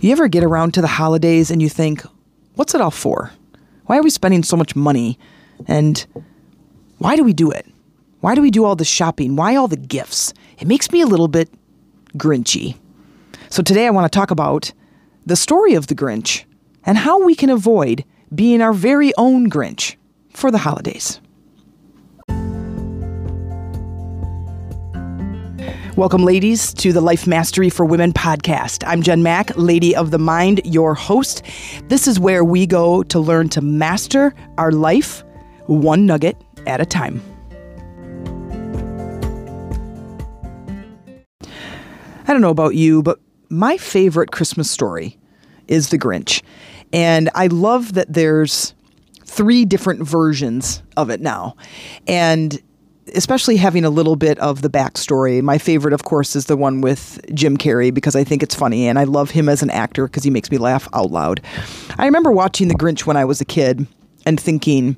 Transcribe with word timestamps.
You 0.00 0.12
ever 0.12 0.28
get 0.28 0.42
around 0.42 0.72
to 0.74 0.80
the 0.80 0.86
holidays 0.86 1.50
and 1.50 1.60
you 1.60 1.68
think, 1.68 2.02
what's 2.54 2.74
it 2.74 2.80
all 2.80 2.90
for? 2.90 3.32
Why 3.84 3.98
are 3.98 4.02
we 4.02 4.08
spending 4.08 4.42
so 4.42 4.56
much 4.56 4.74
money? 4.74 5.18
And 5.66 6.06
why 6.96 7.16
do 7.16 7.22
we 7.22 7.34
do 7.34 7.50
it? 7.50 7.66
Why 8.20 8.34
do 8.34 8.40
we 8.40 8.50
do 8.50 8.64
all 8.64 8.76
the 8.76 8.84
shopping? 8.84 9.36
Why 9.36 9.56
all 9.56 9.68
the 9.68 9.76
gifts? 9.76 10.32
It 10.58 10.66
makes 10.66 10.90
me 10.90 11.02
a 11.02 11.06
little 11.06 11.28
bit 11.28 11.50
grinchy. 12.14 12.78
So 13.50 13.62
today 13.62 13.86
I 13.86 13.90
want 13.90 14.10
to 14.10 14.16
talk 14.16 14.30
about 14.30 14.72
the 15.26 15.36
story 15.36 15.74
of 15.74 15.88
the 15.88 15.94
Grinch 15.94 16.44
and 16.86 16.96
how 16.96 17.22
we 17.22 17.34
can 17.34 17.50
avoid 17.50 18.04
being 18.34 18.62
our 18.62 18.72
very 18.72 19.12
own 19.18 19.50
Grinch 19.50 19.96
for 20.32 20.50
the 20.50 20.58
holidays. 20.58 21.20
Welcome, 25.96 26.22
ladies, 26.22 26.72
to 26.74 26.92
the 26.92 27.00
Life 27.00 27.26
Mastery 27.26 27.68
for 27.68 27.84
Women 27.84 28.12
podcast. 28.12 28.84
I'm 28.86 29.02
Jen 29.02 29.24
Mack, 29.24 29.50
Lady 29.56 29.94
of 29.94 30.12
the 30.12 30.20
Mind, 30.20 30.60
your 30.64 30.94
host. 30.94 31.42
This 31.88 32.06
is 32.06 32.18
where 32.18 32.44
we 32.44 32.64
go 32.64 33.02
to 33.02 33.18
learn 33.18 33.48
to 33.50 33.60
master 33.60 34.32
our 34.56 34.70
life 34.70 35.24
one 35.66 36.06
nugget 36.06 36.36
at 36.64 36.80
a 36.80 36.86
time. 36.86 37.20
I 41.42 42.32
don't 42.32 42.40
know 42.40 42.50
about 42.50 42.76
you, 42.76 43.02
but 43.02 43.18
my 43.48 43.76
favorite 43.76 44.30
Christmas 44.30 44.70
story 44.70 45.18
is 45.66 45.88
The 45.88 45.98
Grinch. 45.98 46.40
And 46.92 47.30
I 47.34 47.48
love 47.48 47.94
that 47.94 48.12
there's 48.12 48.74
three 49.24 49.64
different 49.64 50.02
versions 50.04 50.84
of 50.96 51.10
it 51.10 51.20
now. 51.20 51.56
And 52.06 52.62
especially 53.14 53.56
having 53.56 53.84
a 53.84 53.90
little 53.90 54.16
bit 54.16 54.38
of 54.38 54.62
the 54.62 54.70
backstory. 54.70 55.42
My 55.42 55.58
favorite, 55.58 55.92
of 55.92 56.04
course, 56.04 56.36
is 56.36 56.46
the 56.46 56.56
one 56.56 56.80
with 56.80 57.20
Jim 57.34 57.56
Carrey 57.56 57.92
because 57.92 58.14
I 58.14 58.24
think 58.24 58.42
it's 58.42 58.54
funny 58.54 58.86
and 58.86 58.98
I 58.98 59.04
love 59.04 59.30
him 59.30 59.48
as 59.48 59.62
an 59.62 59.70
actor 59.70 60.06
because 60.06 60.22
he 60.22 60.30
makes 60.30 60.50
me 60.50 60.58
laugh 60.58 60.88
out 60.92 61.10
loud. 61.10 61.40
I 61.98 62.04
remember 62.04 62.30
watching 62.30 62.68
The 62.68 62.74
Grinch 62.74 63.06
when 63.06 63.16
I 63.16 63.24
was 63.24 63.40
a 63.40 63.44
kid 63.44 63.86
and 64.26 64.38
thinking, 64.38 64.96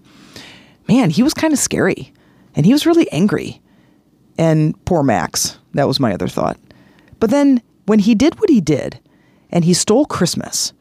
man, 0.89 1.11
he 1.11 1.23
was 1.23 1.35
kind 1.35 1.53
of 1.53 1.59
scary 1.59 2.13
and 2.55 2.67
he 2.67 2.73
was 2.73 2.87
really 2.87 3.11
angry. 3.13 3.61
And 4.39 4.83
poor 4.85 5.03
Max, 5.03 5.59
that 5.75 5.89
was 5.89 6.01
my 6.01 6.13
other 6.13 6.29
thought. 6.29 6.59
But 7.21 7.31
then 7.31 7.63
when 7.87 8.01
he 8.01 8.15
did 8.15 8.41
what 8.41 8.51
he 8.51 8.61
did 8.61 8.99
and 9.51 9.65
he 9.65 9.75
stole 9.75 10.07
Christmas, 10.07 10.73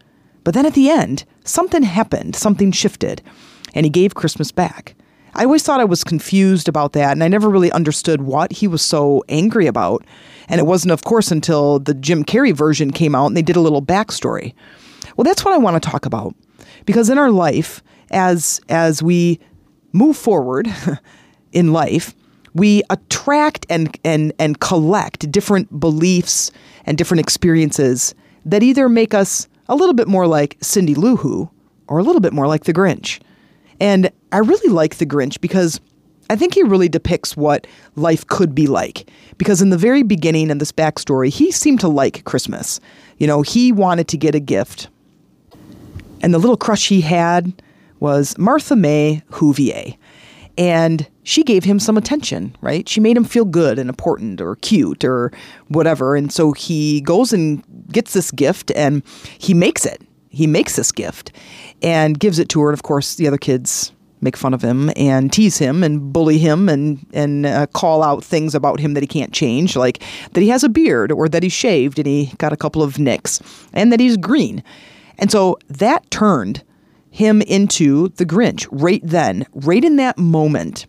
but 0.44 0.54
then 0.54 0.66
at 0.66 0.74
the 0.74 0.90
end, 0.90 1.24
something 1.44 1.84
happened, 1.84 2.36
something 2.36 2.72
shifted, 2.72 3.22
and 3.74 3.86
he 3.86 3.90
gave 3.90 4.16
Christmas 4.16 4.52
back. 4.52 4.96
I 5.34 5.46
always 5.46 5.64
thought 5.64 5.80
I 5.80 5.86
was 5.86 6.04
confused 6.04 6.68
about 6.68 6.94
that, 6.94 7.12
and 7.12 7.24
I 7.24 7.28
never 7.28 7.50
really 7.50 7.72
understood 7.72 8.22
what 8.22 8.52
he 8.52 8.68
was 8.68 8.82
so 8.82 9.24
angry 9.30 9.68
about. 9.68 10.06
And 10.48 10.60
it 10.60 10.66
wasn't, 10.66 10.92
of 10.92 11.04
course, 11.04 11.32
until 11.32 11.80
the 11.80 11.94
Jim 11.94 12.26
Carrey 12.26 12.54
version 12.54 12.92
came 12.92 13.16
out 13.16 13.28
and 13.28 13.38
they 13.38 13.42
did 13.42 13.56
a 13.56 13.62
little 13.62 13.82
backstory. 13.82 14.54
Well, 15.16 15.24
that's 15.24 15.46
what 15.46 15.54
I 15.54 15.58
want 15.58 15.82
to 15.82 15.90
talk 15.90 16.06
about. 16.06 16.36
Because 16.86 17.10
in 17.10 17.18
our 17.18 17.32
life, 17.32 17.82
as 18.10 18.60
as 18.68 19.02
we 19.02 19.40
move 19.94 20.18
forward 20.18 20.68
in 21.52 21.72
life, 21.72 22.14
we 22.54 22.84
attract 22.90 23.66
and 23.70 23.98
and 24.04 24.34
and 24.40 24.60
collect 24.60 25.32
different 25.32 25.80
beliefs 25.80 26.52
and 26.86 26.98
different 26.98 27.22
experiences 27.22 28.14
that 28.46 28.64
either 28.64 28.90
make 28.90 29.14
us 29.14 29.48
a 29.70 29.76
little 29.76 29.94
bit 29.94 30.08
more 30.08 30.28
like 30.28 30.58
Cindy 30.62 30.96
Lou 30.96 31.16
Who 31.16 31.50
or 31.88 32.00
a 32.00 32.04
little 32.04 32.22
bit 32.22 32.34
more 32.34 32.48
like 32.48 32.66
the 32.66 32.74
Grinch. 32.74 33.22
And 33.80 34.12
I 34.32 34.40
really 34.40 34.74
like 34.74 34.98
The 34.98 35.06
Grinch 35.06 35.42
because 35.42 35.80
I 36.30 36.36
think 36.36 36.54
he 36.54 36.64
really 36.64 36.88
depicts 36.88 37.36
what 37.36 37.68
life 37.96 38.26
could 38.28 38.56
be 38.56 38.68
like. 38.68 39.10
Because 39.38 39.62
in 39.62 39.70
the 39.70 39.78
very 39.78 40.04
beginning 40.04 40.50
of 40.52 40.60
this 40.60 40.72
backstory, 40.72 41.30
he 41.30 41.52
seemed 41.52 41.82
to 41.82 41.88
like 41.88 42.24
Christmas. 42.24 42.80
You 43.18 43.28
know, 43.28 43.42
he 43.42 43.72
wanted 43.72 44.08
to 44.10 44.18
get 44.18 44.36
a 44.36 44.40
gift. 44.40 44.88
And 46.22 46.34
the 46.34 46.40
little 46.40 46.58
crush 46.58 46.88
he 46.88 47.02
had 47.02 47.62
was 48.00 48.38
Martha 48.38 48.76
May 48.76 49.24
Whovier. 49.32 49.98
And 50.58 51.08
she 51.24 51.44
gave 51.44 51.64
him 51.64 51.80
some 51.80 51.98
attention, 51.98 52.56
right? 52.62 52.88
She 52.88 53.00
made 53.00 53.18
him 53.18 53.24
feel 53.24 53.46
good 53.46 53.80
and 53.80 53.90
important 53.90 54.42
or 54.42 54.56
cute 54.58 55.04
or 55.04 55.32
whatever. 55.68 56.16
And 56.16 56.32
so 56.32 56.52
he 56.52 57.02
goes 57.02 57.34
and 57.34 57.64
gets 57.92 58.14
this 58.14 58.32
gift 58.32 58.72
and 58.72 59.04
he 59.38 59.54
makes 59.54 59.86
it 59.86 60.02
he 60.32 60.48
makes 60.48 60.78
this 60.78 60.92
gift 60.92 61.34
and 61.82 62.18
gives 62.18 62.40
it 62.40 62.50
to 62.50 62.62
her. 62.62 62.70
And 62.70 62.74
of 62.74 62.84
course, 62.84 63.16
the 63.16 63.28
other 63.28 63.38
kids 63.38 63.92
make 64.22 64.38
fun 64.38 64.54
of 64.54 64.62
him 64.62 64.92
and 64.96 65.34
tease 65.34 65.58
him 65.58 65.84
and 65.84 66.14
bully 66.14 66.38
him 66.38 66.70
and 66.70 67.06
and 67.14 67.46
uh, 67.46 67.68
call 67.68 68.04
out 68.04 68.24
things 68.24 68.56
about 68.56 68.80
him 68.80 68.94
that 68.94 69.02
he 69.02 69.08
can't 69.08 69.34
change, 69.34 69.76
like 69.76 70.04
that 70.34 70.42
he 70.42 70.50
has 70.50 70.64
a 70.64 70.70
beard 70.70 71.12
or 71.12 71.28
that 71.28 71.44
he's 71.44 71.54
shaved 71.54 72.00
and 72.00 72.08
he 72.08 72.32
got 72.38 72.54
a 72.54 72.58
couple 72.58 72.84
of 72.84 73.00
nicks 73.00 73.42
and 73.74 73.92
that 73.92 74.00
he's 74.00 74.18
green. 74.18 74.64
And 75.18 75.32
so 75.32 75.58
that 75.70 76.10
turned 76.12 76.64
him 77.12 77.42
into 77.42 78.08
the 78.10 78.26
Grinch 78.26 78.68
right 78.72 79.02
then, 79.04 79.46
right 79.54 79.84
in 79.84 79.98
that 79.98 80.18
moment. 80.18 80.86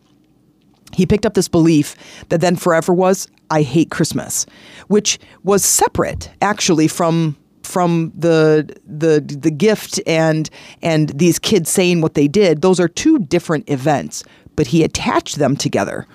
He 0.92 1.06
picked 1.06 1.26
up 1.26 1.34
this 1.34 1.48
belief 1.48 1.96
that 2.28 2.40
then 2.40 2.56
forever 2.56 2.92
was 2.92 3.28
I 3.50 3.62
hate 3.62 3.90
Christmas, 3.90 4.46
which 4.88 5.18
was 5.42 5.64
separate 5.64 6.30
actually 6.40 6.88
from 6.88 7.36
from 7.72 8.12
the 8.14 8.68
the 8.86 9.20
the 9.20 9.50
gift 9.50 9.98
and 10.06 10.50
and 10.82 11.08
these 11.08 11.38
kids 11.38 11.70
saying 11.70 12.02
what 12.02 12.12
they 12.12 12.28
did 12.28 12.60
those 12.60 12.78
are 12.78 12.88
two 12.88 13.18
different 13.18 13.68
events 13.70 14.22
but 14.54 14.66
he 14.66 14.84
attached 14.84 15.36
them 15.36 15.56
together. 15.56 16.06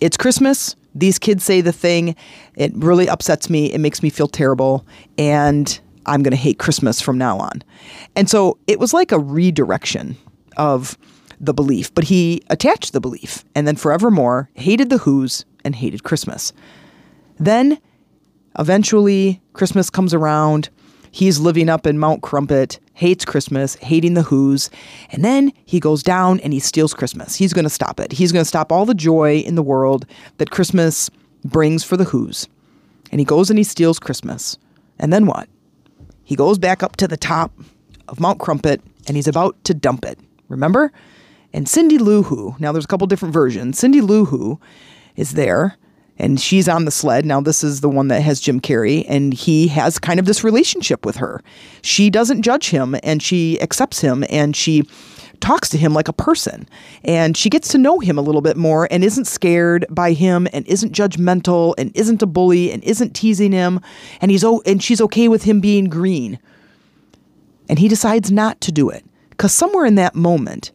It's 0.00 0.16
christmas. 0.16 0.74
These 0.92 1.20
kids 1.20 1.44
say 1.44 1.60
the 1.60 1.72
thing. 1.72 2.16
It 2.56 2.72
really 2.74 3.08
upsets 3.08 3.48
me. 3.48 3.72
It 3.72 3.78
makes 3.78 4.02
me 4.02 4.10
feel 4.10 4.26
terrible 4.26 4.84
and 5.16 5.80
i'm 6.06 6.22
going 6.22 6.32
to 6.32 6.36
hate 6.36 6.58
christmas 6.58 7.00
from 7.00 7.16
now 7.16 7.38
on. 7.38 7.62
And 8.16 8.28
so 8.28 8.58
it 8.66 8.80
was 8.80 8.92
like 8.92 9.12
a 9.12 9.18
redirection 9.18 10.16
of 10.56 10.98
the 11.38 11.54
belief 11.54 11.94
but 11.94 12.04
he 12.04 12.42
attached 12.50 12.92
the 12.92 13.00
belief 13.00 13.44
and 13.54 13.66
then 13.66 13.76
forevermore 13.76 14.50
hated 14.54 14.90
the 14.90 14.98
who's 14.98 15.44
and 15.64 15.76
hated 15.76 16.02
christmas. 16.02 16.52
Then 17.38 17.78
Eventually, 18.58 19.40
Christmas 19.52 19.90
comes 19.90 20.12
around. 20.12 20.70
He's 21.10 21.40
living 21.40 21.68
up 21.68 21.86
in 21.86 21.98
Mount 21.98 22.22
Crumpit, 22.22 22.78
hates 22.94 23.24
Christmas, 23.24 23.74
hating 23.76 24.14
the 24.14 24.22
Who's, 24.22 24.70
and 25.10 25.24
then 25.24 25.52
he 25.64 25.80
goes 25.80 26.02
down 26.02 26.40
and 26.40 26.52
he 26.52 26.60
steals 26.60 26.94
Christmas. 26.94 27.34
He's 27.36 27.52
going 27.52 27.64
to 27.64 27.70
stop 27.70 27.98
it. 27.98 28.12
He's 28.12 28.32
going 28.32 28.42
to 28.42 28.48
stop 28.48 28.70
all 28.70 28.86
the 28.86 28.94
joy 28.94 29.38
in 29.38 29.54
the 29.54 29.62
world 29.62 30.06
that 30.38 30.50
Christmas 30.50 31.10
brings 31.44 31.82
for 31.82 31.96
the 31.96 32.04
Who's. 32.04 32.48
And 33.10 33.18
he 33.18 33.24
goes 33.24 33.50
and 33.50 33.58
he 33.58 33.64
steals 33.64 33.98
Christmas. 33.98 34.56
And 34.98 35.12
then 35.12 35.26
what? 35.26 35.48
He 36.22 36.36
goes 36.36 36.58
back 36.58 36.82
up 36.82 36.96
to 36.96 37.08
the 37.08 37.16
top 37.16 37.52
of 38.06 38.20
Mount 38.20 38.38
Crumpit 38.38 38.80
and 39.08 39.16
he's 39.16 39.26
about 39.26 39.62
to 39.64 39.74
dump 39.74 40.04
it. 40.04 40.18
Remember? 40.48 40.92
And 41.52 41.68
Cindy 41.68 41.98
Lou 41.98 42.22
Who, 42.22 42.54
now 42.60 42.70
there's 42.70 42.84
a 42.84 42.88
couple 42.88 43.08
different 43.08 43.34
versions. 43.34 43.78
Cindy 43.78 44.00
Lou 44.00 44.26
Who 44.26 44.60
is 45.16 45.32
there 45.32 45.76
and 46.20 46.38
she's 46.38 46.68
on 46.68 46.84
the 46.84 46.90
sled. 46.90 47.24
Now, 47.24 47.40
this 47.40 47.64
is 47.64 47.80
the 47.80 47.88
one 47.88 48.08
that 48.08 48.20
has 48.20 48.40
Jim 48.40 48.60
Carrey, 48.60 49.06
and 49.08 49.32
he 49.32 49.68
has 49.68 49.98
kind 49.98 50.20
of 50.20 50.26
this 50.26 50.44
relationship 50.44 51.06
with 51.06 51.16
her. 51.16 51.42
She 51.82 52.10
doesn't 52.10 52.42
judge 52.42 52.68
him, 52.68 52.94
and 53.02 53.22
she 53.22 53.60
accepts 53.62 54.00
him, 54.00 54.24
and 54.28 54.54
she 54.54 54.84
talks 55.40 55.70
to 55.70 55.78
him 55.78 55.94
like 55.94 56.08
a 56.08 56.12
person. 56.12 56.68
And 57.02 57.36
she 57.36 57.48
gets 57.48 57.68
to 57.68 57.78
know 57.78 57.98
him 57.98 58.18
a 58.18 58.22
little 58.22 58.42
bit 58.42 58.58
more 58.58 58.86
and 58.90 59.02
isn't 59.02 59.24
scared 59.24 59.86
by 59.88 60.12
him 60.12 60.46
and 60.52 60.66
isn't 60.66 60.92
judgmental 60.92 61.74
and 61.78 61.90
isn't 61.96 62.22
a 62.22 62.26
bully 62.26 62.70
and 62.70 62.84
isn't 62.84 63.14
teasing 63.14 63.52
him. 63.52 63.80
And 64.20 64.30
he's 64.30 64.44
oh, 64.44 64.62
and 64.66 64.82
she's 64.82 65.00
okay 65.00 65.28
with 65.28 65.44
him 65.44 65.60
being 65.60 65.86
green. 65.86 66.38
And 67.70 67.78
he 67.78 67.88
decides 67.88 68.30
not 68.30 68.60
to 68.60 68.72
do 68.72 68.90
it. 68.90 69.02
Because 69.30 69.54
somewhere 69.54 69.86
in 69.86 69.94
that 69.94 70.14
moment, 70.14 70.72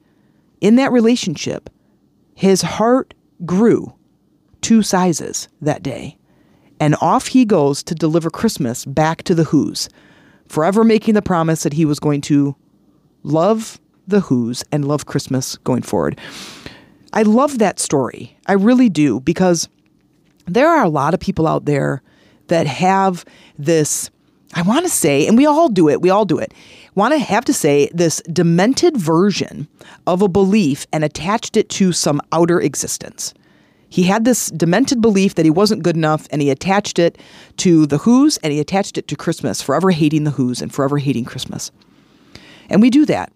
in 0.61 0.77
that 0.77 0.91
relationship, 0.91 1.69
his 2.33 2.63
heart 2.63 3.13
grew 3.45 3.94
two 4.65 4.81
sizes 4.81 5.47
that 5.61 5.83
day. 5.83 6.17
And 6.79 6.95
off 6.99 7.27
he 7.27 7.45
goes 7.45 7.83
to 7.83 7.93
deliver 7.93 8.31
Christmas 8.31 8.83
back 8.83 9.21
to 9.25 9.35
the 9.35 9.43
Who's, 9.43 9.89
forever 10.47 10.83
making 10.83 11.13
the 11.13 11.21
promise 11.21 11.61
that 11.61 11.73
he 11.73 11.85
was 11.85 11.99
going 11.99 12.21
to 12.21 12.55
love 13.21 13.79
the 14.07 14.21
Who's 14.21 14.63
and 14.71 14.87
love 14.87 15.05
Christmas 15.05 15.55
going 15.57 15.83
forward. 15.83 16.19
I 17.13 17.21
love 17.21 17.59
that 17.59 17.77
story. 17.77 18.35
I 18.47 18.53
really 18.53 18.89
do 18.89 19.19
because 19.19 19.69
there 20.47 20.67
are 20.67 20.83
a 20.83 20.89
lot 20.89 21.13
of 21.13 21.19
people 21.19 21.45
out 21.45 21.65
there 21.65 22.01
that 22.47 22.65
have 22.65 23.23
this, 23.59 24.09
I 24.55 24.63
want 24.63 24.83
to 24.83 24.91
say, 24.91 25.27
and 25.27 25.37
we 25.37 25.45
all 25.45 25.69
do 25.69 25.89
it, 25.89 26.01
we 26.01 26.09
all 26.09 26.25
do 26.25 26.39
it, 26.39 26.55
want 26.95 27.13
to 27.13 27.19
have 27.19 27.45
to 27.45 27.53
say 27.53 27.87
this 27.93 28.19
demented 28.33 28.97
version 28.97 29.67
of 30.07 30.23
a 30.23 30.27
belief 30.27 30.87
and 30.91 31.03
attached 31.03 31.55
it 31.55 31.69
to 31.69 31.91
some 31.91 32.19
outer 32.31 32.59
existence. 32.59 33.35
He 33.95 34.03
had 34.03 34.25
this 34.25 34.47
demented 34.47 34.99
belief 34.99 35.35
that 35.35 35.45
he 35.45 35.49
wasn't 35.49 35.81
good 35.81 35.95
enough, 35.95 36.27
and 36.29 36.41
he 36.41 36.49
attached 36.49 36.99
it 36.99 37.17
to 37.55 37.85
the 37.85 37.99
Who's 37.99 38.35
and 38.39 38.51
he 38.51 38.59
attached 38.59 38.97
it 38.97 39.07
to 39.07 39.15
Christmas, 39.15 39.61
forever 39.61 39.89
hating 39.89 40.25
the 40.25 40.31
Who's 40.31 40.61
and 40.61 40.69
forever 40.69 40.97
hating 40.97 41.23
Christmas. 41.23 41.71
And 42.69 42.81
we 42.81 42.89
do 42.89 43.05
that. 43.05 43.31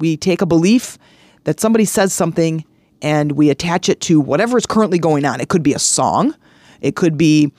We 0.00 0.18
take 0.18 0.42
a 0.42 0.46
belief 0.46 0.98
that 1.44 1.60
somebody 1.60 1.86
says 1.86 2.12
something 2.12 2.62
and 3.00 3.32
we 3.32 3.48
attach 3.48 3.88
it 3.88 4.02
to 4.02 4.20
whatever 4.20 4.58
is 4.58 4.66
currently 4.66 4.98
going 4.98 5.24
on. 5.24 5.40
It 5.40 5.48
could 5.48 5.62
be 5.62 5.72
a 5.72 5.78
song, 5.78 6.34
it 6.82 6.94
could 6.94 7.16
be 7.16 7.50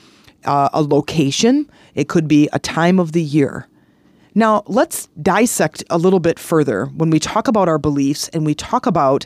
uh, 0.46 0.70
a 0.74 0.84
location, 0.84 1.68
it 1.96 2.08
could 2.08 2.28
be 2.28 2.50
a 2.54 2.60
time 2.60 3.00
of 3.00 3.14
the 3.14 3.24
year. 3.24 3.68
Now, 4.36 4.62
let's 4.68 5.08
dissect 5.20 5.84
a 5.90 5.98
little 5.98 6.20
bit 6.20 6.38
further 6.38 6.86
when 6.86 7.10
we 7.10 7.18
talk 7.18 7.48
about 7.48 7.68
our 7.68 7.80
beliefs 7.80 8.28
and 8.28 8.46
we 8.46 8.54
talk 8.54 8.86
about 8.86 9.26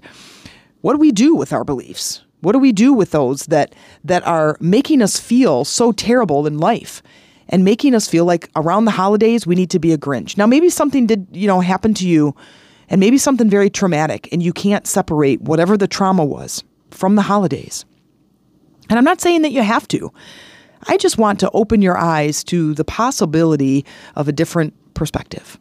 what 0.80 0.97
we 0.97 1.12
do 1.12 1.35
with 1.35 1.51
our 1.51 1.65
beliefs? 1.65 2.23
What 2.47 2.53
do 2.53 2.59
we 2.59 2.71
do 2.71 2.94
with 2.94 3.11
those 3.11 3.47
that 3.47 3.75
that 4.05 4.25
are 4.25 4.55
making 4.61 5.01
us 5.01 5.19
feel 5.19 5.65
so 5.65 5.91
terrible 5.91 6.47
in 6.47 6.57
life 6.57 7.03
and 7.49 7.65
making 7.65 7.94
us 7.94 8.07
feel 8.07 8.23
like 8.23 8.49
around 8.55 8.85
the 8.85 8.91
holidays 8.91 9.45
we 9.45 9.53
need 9.53 9.69
to 9.71 9.79
be 9.79 9.91
a 9.91 9.97
Grinch? 9.97 10.38
Now, 10.38 10.47
maybe 10.47 10.69
something 10.69 11.07
did, 11.07 11.27
you 11.33 11.45
know, 11.45 11.59
happen 11.59 11.94
to 11.95 12.07
you 12.07 12.33
and 12.88 13.01
maybe 13.01 13.17
something 13.17 13.49
very 13.49 13.69
traumatic 13.69 14.29
and 14.31 14.41
you 14.41 14.53
can't 14.53 14.88
separate 14.88 15.41
whatever 15.41 15.75
the 15.75 15.89
trauma 15.89 16.23
was 16.23 16.63
from 16.89 17.15
the 17.15 17.21
holidays. 17.21 17.83
And 18.89 18.97
I'm 18.97 19.03
not 19.03 19.19
saying 19.19 19.41
that 19.41 19.51
you 19.51 19.61
have 19.61 19.85
to. 19.89 20.13
I 20.88 20.95
just 20.95 21.17
want 21.17 21.41
to 21.41 21.51
open 21.51 21.81
your 21.81 21.97
eyes 21.97 22.45
to 22.45 22.73
the 22.75 22.85
possibility 22.85 23.85
of 24.15 24.29
a 24.29 24.31
different 24.31 24.73
perspective. 24.94 25.59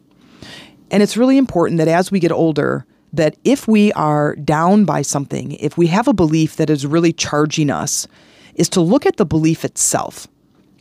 And 0.89 1.03
it's 1.03 1.17
really 1.17 1.37
important 1.37 1.79
that 1.79 1.89
as 1.89 2.11
we 2.13 2.21
get 2.21 2.31
older, 2.31 2.85
that 3.17 3.35
if 3.43 3.67
we 3.67 3.91
are 3.93 4.35
down 4.37 4.85
by 4.85 5.01
something, 5.01 5.53
if 5.53 5.77
we 5.77 5.87
have 5.87 6.07
a 6.07 6.13
belief 6.13 6.55
that 6.55 6.69
is 6.69 6.85
really 6.85 7.13
charging 7.13 7.69
us, 7.69 8.07
is 8.55 8.69
to 8.69 8.81
look 8.81 9.05
at 9.05 9.17
the 9.17 9.25
belief 9.25 9.63
itself 9.63 10.27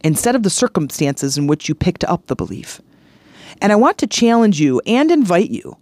instead 0.03 0.35
of 0.35 0.43
the 0.43 0.51
circumstances 0.51 1.37
in 1.37 1.47
which 1.47 1.69
you 1.69 1.75
picked 1.75 2.05
up 2.05 2.27
the 2.27 2.37
belief. 2.37 2.81
And 3.61 3.73
I 3.73 3.77
want 3.77 3.99
to 3.99 4.07
challenge 4.07 4.61
you 4.61 4.81
and 4.87 5.11
invite 5.11 5.51
you 5.51 5.77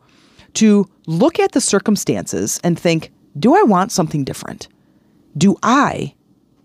to 0.55 0.89
look 1.07 1.39
at 1.39 1.53
the 1.53 1.61
circumstances 1.61 2.61
and 2.65 2.79
think 2.79 3.11
do 3.39 3.57
I 3.57 3.63
want 3.63 3.91
something 3.91 4.23
different? 4.23 4.69
Do 5.37 5.57
I 5.63 6.15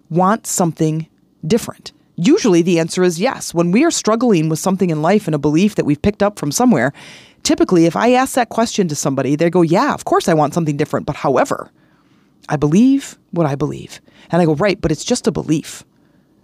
want 0.09 0.45
something 0.45 1.07
different? 1.45 1.91
Usually 2.15 2.61
the 2.61 2.79
answer 2.79 3.01
is 3.01 3.19
yes. 3.19 3.53
When 3.53 3.71
we 3.71 3.83
are 3.85 3.91
struggling 3.91 4.49
with 4.49 4.59
something 4.59 4.89
in 4.89 5.01
life 5.01 5.27
and 5.27 5.33
a 5.33 5.39
belief 5.39 5.75
that 5.75 5.85
we've 5.85 6.01
picked 6.01 6.21
up 6.21 6.37
from 6.37 6.51
somewhere, 6.51 6.93
typically 7.43 7.85
if 7.85 7.95
I 7.95 8.13
ask 8.13 8.35
that 8.35 8.49
question 8.49 8.87
to 8.87 8.95
somebody, 8.95 9.35
they 9.35 9.49
go, 9.49 9.61
Yeah, 9.61 9.93
of 9.93 10.05
course 10.05 10.27
I 10.27 10.33
want 10.33 10.53
something 10.53 10.77
different. 10.77 11.05
But 11.05 11.15
however, 11.15 11.71
I 12.47 12.55
believe 12.55 13.17
what 13.31 13.45
I 13.45 13.55
believe. 13.55 14.01
And 14.31 14.41
I 14.41 14.45
go, 14.45 14.55
Right, 14.55 14.79
but 14.79 14.91
it's 14.91 15.03
just 15.03 15.27
a 15.27 15.31
belief. 15.31 15.83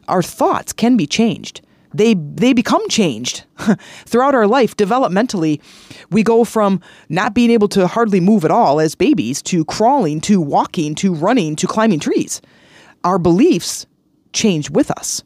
Our 0.07 0.21
thoughts 0.21 0.73
can 0.73 0.97
be 0.97 1.07
changed. 1.07 1.61
They, 1.93 2.13
they 2.13 2.51
become 2.51 2.87
changed 2.89 3.45
throughout 4.05 4.35
our 4.35 4.47
life 4.47 4.75
developmentally. 4.75 5.61
We 6.11 6.23
go 6.23 6.43
from 6.43 6.81
not 7.07 7.33
being 7.33 7.49
able 7.49 7.69
to 7.69 7.87
hardly 7.87 8.19
move 8.19 8.43
at 8.43 8.51
all 8.51 8.81
as 8.81 8.95
babies 8.95 9.41
to 9.43 9.63
crawling 9.63 10.19
to 10.21 10.41
walking 10.41 10.93
to 10.95 11.13
running 11.13 11.55
to 11.55 11.67
climbing 11.67 12.01
trees. 12.01 12.41
Our 13.05 13.17
beliefs 13.17 13.85
change 14.33 14.69
with 14.69 14.91
us. 14.91 15.23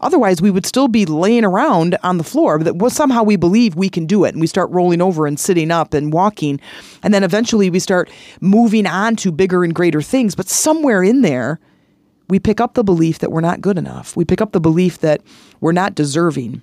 Otherwise, 0.00 0.40
we 0.40 0.50
would 0.50 0.66
still 0.66 0.88
be 0.88 1.04
laying 1.04 1.44
around 1.44 1.96
on 2.02 2.18
the 2.18 2.24
floor, 2.24 2.58
but 2.58 2.92
somehow 2.92 3.22
we 3.22 3.36
believe 3.36 3.74
we 3.74 3.88
can 3.88 4.06
do 4.06 4.24
it. 4.24 4.30
And 4.34 4.40
we 4.40 4.46
start 4.46 4.70
rolling 4.70 5.02
over 5.02 5.26
and 5.26 5.38
sitting 5.38 5.70
up 5.70 5.94
and 5.94 6.12
walking. 6.12 6.60
And 7.02 7.12
then 7.12 7.24
eventually 7.24 7.70
we 7.70 7.80
start 7.80 8.10
moving 8.40 8.86
on 8.86 9.16
to 9.16 9.32
bigger 9.32 9.64
and 9.64 9.74
greater 9.74 10.02
things. 10.02 10.34
But 10.34 10.48
somewhere 10.48 11.02
in 11.02 11.22
there, 11.22 11.58
we 12.28 12.38
pick 12.38 12.60
up 12.60 12.74
the 12.74 12.84
belief 12.84 13.18
that 13.20 13.32
we're 13.32 13.40
not 13.40 13.60
good 13.60 13.78
enough. 13.78 14.16
We 14.16 14.24
pick 14.24 14.40
up 14.40 14.52
the 14.52 14.60
belief 14.60 14.98
that 14.98 15.22
we're 15.60 15.72
not 15.72 15.94
deserving. 15.94 16.62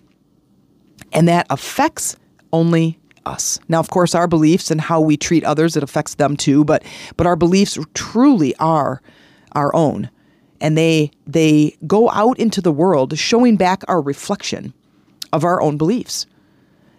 And 1.11 1.27
that 1.27 1.47
affects 1.49 2.15
only 2.53 2.99
us. 3.25 3.59
Now, 3.67 3.79
of 3.79 3.89
course, 3.89 4.15
our 4.15 4.27
beliefs 4.27 4.71
and 4.71 4.79
how 4.79 5.01
we 5.01 5.17
treat 5.17 5.43
others, 5.43 5.75
it 5.75 5.83
affects 5.83 6.15
them 6.15 6.37
too, 6.37 6.63
but 6.63 6.83
but 7.17 7.25
our 7.27 7.35
beliefs 7.35 7.77
truly 7.93 8.55
are 8.57 9.01
our 9.53 9.75
own 9.75 10.09
and 10.61 10.77
they 10.77 11.11
they 11.27 11.75
go 11.85 12.09
out 12.09 12.39
into 12.39 12.61
the 12.61 12.71
world 12.71 13.17
showing 13.17 13.57
back 13.57 13.83
our 13.87 14.01
reflection 14.01 14.73
of 15.33 15.43
our 15.43 15.61
own 15.61 15.77
beliefs. 15.77 16.25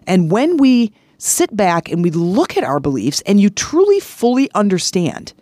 And 0.07 0.31
when 0.31 0.57
we 0.57 0.93
sit 1.19 1.55
back 1.57 1.91
and 1.91 2.03
we 2.03 2.11
look 2.11 2.57
at 2.57 2.65
our 2.65 2.81
beliefs 2.81 3.23
and 3.23 3.41
you 3.41 3.51
truly 3.51 4.01
fully 4.01 4.51
understand, 4.55 5.33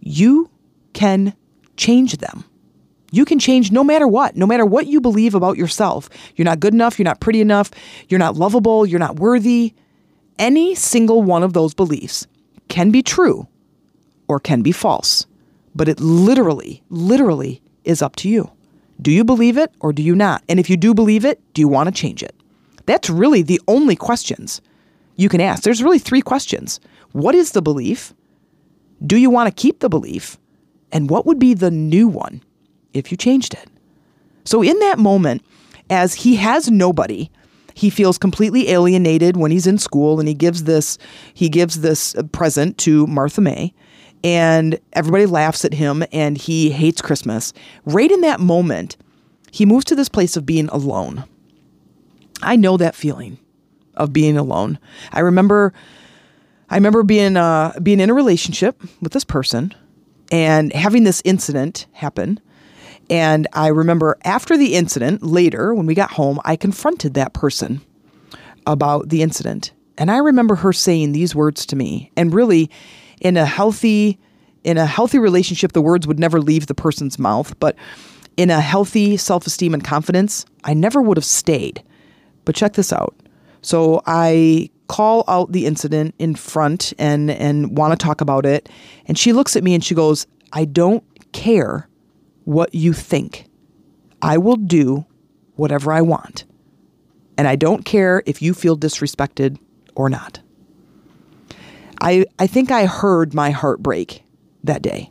you 0.00 0.50
can 0.92 1.34
change 1.76 2.18
them. 2.18 2.44
You 3.10 3.24
can 3.24 3.38
change 3.38 3.72
no 3.72 3.82
matter 3.82 4.06
what, 4.06 4.36
no 4.36 4.46
matter 4.46 4.66
what 4.66 4.86
you 4.86 5.00
believe 5.00 5.34
about 5.34 5.56
yourself. 5.56 6.10
You're 6.36 6.44
not 6.44 6.60
good 6.60 6.74
enough, 6.74 6.98
you're 6.98 7.04
not 7.04 7.20
pretty 7.20 7.40
enough, 7.40 7.70
you're 8.08 8.18
not 8.18 8.36
lovable, 8.36 8.84
you're 8.84 8.98
not 8.98 9.18
worthy. 9.18 9.74
Any 10.38 10.74
single 10.74 11.22
one 11.22 11.42
of 11.42 11.54
those 11.54 11.74
beliefs 11.74 12.26
can 12.68 12.90
be 12.90 13.02
true 13.02 13.48
or 14.28 14.38
can 14.38 14.62
be 14.62 14.72
false 14.72 15.26
but 15.78 15.88
it 15.88 16.00
literally, 16.00 16.82
literally 16.90 17.62
is 17.84 18.02
up 18.02 18.16
to 18.16 18.28
you. 18.28 18.50
Do 19.00 19.12
you 19.12 19.22
believe 19.24 19.56
it 19.56 19.72
or 19.78 19.92
do 19.92 20.02
you 20.02 20.16
not? 20.16 20.42
And 20.48 20.58
if 20.58 20.68
you 20.68 20.76
do 20.76 20.92
believe 20.92 21.24
it, 21.24 21.40
do 21.54 21.60
you 21.62 21.68
want 21.68 21.86
to 21.86 21.94
change 21.94 22.20
it? 22.20 22.34
That's 22.86 23.08
really 23.08 23.42
the 23.42 23.60
only 23.68 23.94
questions 23.94 24.60
you 25.14 25.28
can 25.28 25.40
ask. 25.40 25.62
There's 25.62 25.82
really 25.82 26.00
three 26.00 26.20
questions. 26.20 26.80
What 27.12 27.36
is 27.36 27.52
the 27.52 27.62
belief? 27.62 28.12
Do 29.06 29.16
you 29.16 29.30
want 29.30 29.46
to 29.46 29.62
keep 29.62 29.78
the 29.78 29.88
belief? 29.88 30.36
And 30.90 31.08
what 31.08 31.26
would 31.26 31.38
be 31.38 31.54
the 31.54 31.70
new 31.70 32.08
one 32.08 32.42
if 32.92 33.12
you 33.12 33.16
changed 33.16 33.54
it? 33.54 33.68
So, 34.44 34.62
in 34.62 34.78
that 34.80 34.98
moment, 34.98 35.42
as 35.90 36.14
he 36.14 36.36
has 36.36 36.70
nobody, 36.70 37.30
he 37.74 37.90
feels 37.90 38.18
completely 38.18 38.70
alienated 38.70 39.36
when 39.36 39.52
he's 39.52 39.66
in 39.66 39.78
school 39.78 40.18
and 40.18 40.26
he 40.26 40.34
gives 40.34 40.64
this 40.64 40.98
he 41.34 41.48
gives 41.48 41.82
this 41.82 42.16
present 42.32 42.78
to 42.78 43.06
Martha 43.06 43.40
May 43.40 43.72
and 44.24 44.78
everybody 44.92 45.26
laughs 45.26 45.64
at 45.64 45.74
him 45.74 46.04
and 46.12 46.36
he 46.36 46.70
hates 46.70 47.00
Christmas. 47.00 47.52
Right 47.84 48.10
in 48.10 48.20
that 48.22 48.40
moment, 48.40 48.96
he 49.50 49.66
moves 49.66 49.84
to 49.86 49.94
this 49.94 50.08
place 50.08 50.36
of 50.36 50.46
being 50.46 50.68
alone. 50.68 51.24
I 52.42 52.56
know 52.56 52.76
that 52.76 52.94
feeling 52.94 53.38
of 53.94 54.12
being 54.12 54.36
alone. 54.36 54.78
I 55.12 55.20
remember 55.20 55.72
I 56.70 56.76
remember 56.76 57.02
being 57.02 57.36
uh, 57.36 57.78
being 57.82 58.00
in 58.00 58.10
a 58.10 58.14
relationship 58.14 58.82
with 59.00 59.12
this 59.12 59.24
person 59.24 59.74
and 60.30 60.72
having 60.72 61.04
this 61.04 61.22
incident 61.24 61.86
happen. 61.92 62.40
And 63.10 63.46
I 63.54 63.68
remember 63.68 64.18
after 64.24 64.56
the 64.56 64.74
incident, 64.74 65.22
later 65.22 65.74
when 65.74 65.86
we 65.86 65.94
got 65.94 66.12
home, 66.12 66.40
I 66.44 66.56
confronted 66.56 67.14
that 67.14 67.32
person 67.32 67.80
about 68.66 69.08
the 69.08 69.22
incident. 69.22 69.72
And 69.96 70.10
I 70.10 70.18
remember 70.18 70.56
her 70.56 70.72
saying 70.74 71.12
these 71.12 71.34
words 71.34 71.64
to 71.66 71.76
me. 71.76 72.12
And 72.16 72.34
really, 72.34 72.70
in 73.20 73.36
a 73.36 73.46
healthy 73.46 74.18
in 74.64 74.76
a 74.76 74.86
healthy 74.86 75.18
relationship 75.18 75.72
the 75.72 75.80
words 75.80 76.06
would 76.06 76.18
never 76.18 76.40
leave 76.40 76.66
the 76.66 76.74
person's 76.74 77.18
mouth 77.18 77.58
but 77.60 77.76
in 78.36 78.50
a 78.50 78.60
healthy 78.60 79.16
self-esteem 79.16 79.74
and 79.74 79.84
confidence 79.84 80.44
i 80.64 80.74
never 80.74 81.02
would 81.02 81.16
have 81.16 81.24
stayed. 81.24 81.82
But 82.44 82.54
check 82.54 82.74
this 82.74 82.92
out. 82.92 83.14
So 83.62 84.02
i 84.06 84.70
call 84.86 85.24
out 85.28 85.52
the 85.52 85.66
incident 85.66 86.14
in 86.18 86.34
front 86.34 86.94
and 86.98 87.30
and 87.30 87.76
want 87.76 87.92
to 87.92 88.02
talk 88.02 88.22
about 88.22 88.46
it 88.46 88.70
and 89.06 89.18
she 89.18 89.34
looks 89.34 89.54
at 89.54 89.62
me 89.62 89.74
and 89.74 89.84
she 89.84 89.94
goes 89.94 90.26
i 90.52 90.64
don't 90.64 91.04
care 91.32 91.88
what 92.44 92.74
you 92.74 92.92
think. 92.94 93.44
I 94.22 94.38
will 94.38 94.56
do 94.56 95.04
whatever 95.56 95.92
i 95.92 96.00
want 96.00 96.44
and 97.36 97.46
i 97.46 97.56
don't 97.56 97.84
care 97.84 98.22
if 98.26 98.40
you 98.40 98.54
feel 98.54 98.76
disrespected 98.76 99.58
or 99.94 100.08
not 100.08 100.40
I, 102.00 102.26
I 102.38 102.46
think 102.46 102.70
I 102.70 102.86
heard 102.86 103.34
my 103.34 103.50
heart 103.50 103.82
break 103.82 104.22
that 104.64 104.82
day 104.82 105.10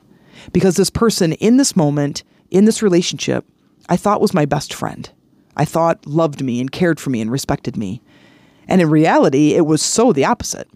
because 0.54 0.76
this 0.76 0.90
person 0.90 1.34
in 1.34 1.58
this 1.58 1.76
moment, 1.76 2.24
in 2.50 2.66
this 2.66 2.82
relationship, 2.82 3.46
I 3.90 3.98
thought 3.98 4.22
was 4.22 4.34
my 4.34 4.46
best 4.46 4.74
friend. 4.74 5.10
I 5.56 5.66
thought 5.66 6.06
loved 6.06 6.42
me 6.42 6.60
and 6.60 6.72
cared 6.72 7.00
for 7.00 7.10
me 7.10 7.22
and 7.22 7.32
respected 7.32 7.78
me. 7.78 8.02
And 8.68 8.82
in 8.82 8.90
reality, 8.90 9.54
it 9.54 9.66
was 9.66 9.82
so 9.82 10.14
the 10.14 10.26
opposite. 10.26 10.70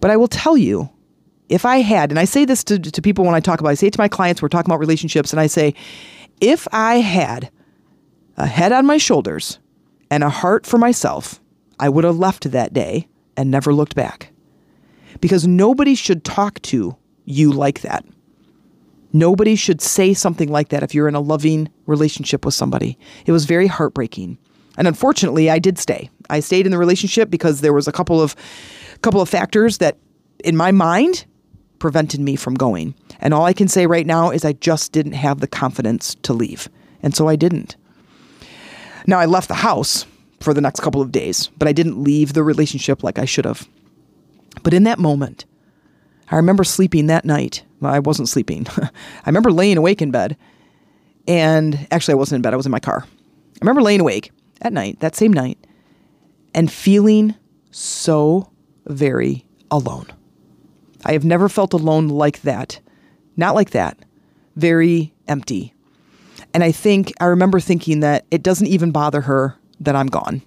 But 0.00 0.10
I 0.10 0.16
will 0.16 0.28
tell 0.28 0.56
you, 0.56 0.90
if 1.48 1.64
I 1.64 1.78
had, 1.78 2.10
and 2.10 2.18
I 2.18 2.24
say 2.24 2.44
this 2.44 2.64
to, 2.64 2.78
to 2.78 3.02
people 3.02 3.24
when 3.24 3.34
I 3.34 3.40
talk 3.40 3.60
about, 3.60 3.70
I 3.70 3.74
say 3.74 3.88
it 3.88 3.92
to 3.92 4.00
my 4.00 4.08
clients, 4.08 4.40
we're 4.40 4.48
talking 4.48 4.70
about 4.70 4.80
relationships, 4.80 5.32
and 5.32 5.40
I 5.40 5.46
say, 5.46 5.74
if 6.40 6.66
I 6.72 6.96
had 6.96 7.50
a 8.36 8.46
head 8.46 8.72
on 8.72 8.86
my 8.86 8.98
shoulders 8.98 9.58
and 10.10 10.24
a 10.24 10.30
heart 10.30 10.66
for 10.66 10.78
myself, 10.78 11.40
I 11.78 11.88
would 11.88 12.04
have 12.04 12.18
left 12.18 12.50
that 12.50 12.72
day 12.72 13.08
and 13.36 13.50
never 13.50 13.74
looked 13.74 13.94
back 13.94 14.33
because 15.20 15.46
nobody 15.46 15.94
should 15.94 16.24
talk 16.24 16.60
to 16.62 16.96
you 17.24 17.52
like 17.52 17.80
that. 17.82 18.04
Nobody 19.12 19.54
should 19.54 19.80
say 19.80 20.12
something 20.12 20.48
like 20.48 20.70
that 20.70 20.82
if 20.82 20.94
you're 20.94 21.08
in 21.08 21.14
a 21.14 21.20
loving 21.20 21.70
relationship 21.86 22.44
with 22.44 22.54
somebody. 22.54 22.98
It 23.26 23.32
was 23.32 23.44
very 23.44 23.68
heartbreaking. 23.68 24.38
And 24.76 24.88
unfortunately, 24.88 25.50
I 25.50 25.60
did 25.60 25.78
stay. 25.78 26.10
I 26.28 26.40
stayed 26.40 26.66
in 26.66 26.72
the 26.72 26.78
relationship 26.78 27.30
because 27.30 27.60
there 27.60 27.72
was 27.72 27.86
a 27.86 27.92
couple 27.92 28.20
of 28.20 28.34
couple 29.02 29.20
of 29.20 29.28
factors 29.28 29.78
that 29.78 29.98
in 30.44 30.56
my 30.56 30.72
mind 30.72 31.26
prevented 31.78 32.20
me 32.20 32.34
from 32.34 32.54
going. 32.54 32.94
And 33.20 33.34
all 33.34 33.44
I 33.44 33.52
can 33.52 33.68
say 33.68 33.86
right 33.86 34.06
now 34.06 34.30
is 34.30 34.44
I 34.44 34.54
just 34.54 34.92
didn't 34.92 35.12
have 35.12 35.40
the 35.40 35.46
confidence 35.46 36.14
to 36.22 36.32
leave. 36.32 36.68
And 37.02 37.14
so 37.14 37.28
I 37.28 37.36
didn't. 37.36 37.76
Now 39.06 39.18
I 39.18 39.26
left 39.26 39.48
the 39.48 39.54
house 39.54 40.06
for 40.40 40.54
the 40.54 40.60
next 40.60 40.80
couple 40.80 41.00
of 41.00 41.12
days, 41.12 41.50
but 41.58 41.68
I 41.68 41.72
didn't 41.72 42.02
leave 42.02 42.32
the 42.32 42.42
relationship 42.42 43.02
like 43.02 43.18
I 43.18 43.26
should 43.26 43.44
have. 43.44 43.68
But 44.64 44.74
in 44.74 44.82
that 44.82 44.98
moment, 44.98 45.44
I 46.30 46.36
remember 46.36 46.64
sleeping 46.64 47.06
that 47.06 47.24
night. 47.24 47.62
Well, 47.80 47.94
I 47.94 48.00
wasn't 48.00 48.28
sleeping. 48.28 48.66
I 48.78 48.90
remember 49.26 49.52
laying 49.52 49.76
awake 49.76 50.02
in 50.02 50.10
bed. 50.10 50.36
And 51.28 51.86
actually, 51.92 52.12
I 52.12 52.16
wasn't 52.16 52.36
in 52.38 52.42
bed, 52.42 52.52
I 52.52 52.56
was 52.56 52.66
in 52.66 52.72
my 52.72 52.80
car. 52.80 53.04
I 53.06 53.58
remember 53.60 53.82
laying 53.82 54.00
awake 54.00 54.32
at 54.60 54.72
night, 54.72 54.98
that 55.00 55.14
same 55.14 55.32
night. 55.32 55.58
and 56.54 56.70
feeling 56.70 57.34
so 57.70 58.50
very 58.86 59.44
alone. 59.70 60.06
I 61.04 61.12
have 61.12 61.24
never 61.24 61.48
felt 61.48 61.72
alone 61.72 62.08
like 62.08 62.42
that. 62.42 62.80
Not 63.36 63.54
like 63.54 63.70
that. 63.70 63.98
Very 64.56 65.12
empty. 65.26 65.74
And 66.54 66.62
I 66.62 66.70
think, 66.70 67.12
I 67.20 67.24
remember 67.26 67.58
thinking 67.60 68.00
that 68.00 68.24
it 68.30 68.42
doesn't 68.42 68.68
even 68.68 68.92
bother 68.92 69.22
her 69.22 69.56
that 69.80 69.96
I'm 69.96 70.06
gone. 70.06 70.42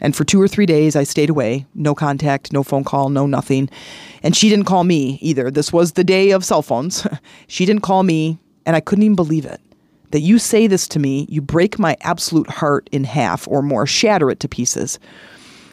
And 0.00 0.16
for 0.16 0.24
two 0.24 0.40
or 0.40 0.48
three 0.48 0.66
days, 0.66 0.96
I 0.96 1.04
stayed 1.04 1.30
away. 1.30 1.66
No 1.74 1.94
contact, 1.94 2.52
no 2.52 2.62
phone 2.62 2.84
call, 2.84 3.10
no 3.10 3.26
nothing. 3.26 3.68
And 4.22 4.34
she 4.34 4.48
didn't 4.48 4.64
call 4.64 4.84
me 4.84 5.18
either. 5.20 5.50
This 5.50 5.72
was 5.72 5.92
the 5.92 6.04
day 6.04 6.30
of 6.30 6.44
cell 6.44 6.62
phones. 6.62 7.06
she 7.46 7.66
didn't 7.66 7.82
call 7.82 8.02
me, 8.02 8.38
and 8.64 8.76
I 8.76 8.80
couldn't 8.80 9.04
even 9.04 9.16
believe 9.16 9.44
it. 9.44 9.60
That 10.10 10.20
you 10.20 10.38
say 10.38 10.66
this 10.66 10.88
to 10.88 10.98
me, 10.98 11.26
you 11.28 11.40
break 11.40 11.78
my 11.78 11.96
absolute 12.00 12.50
heart 12.50 12.88
in 12.90 13.04
half 13.04 13.46
or 13.46 13.62
more, 13.62 13.86
shatter 13.86 14.30
it 14.30 14.40
to 14.40 14.48
pieces. 14.48 14.98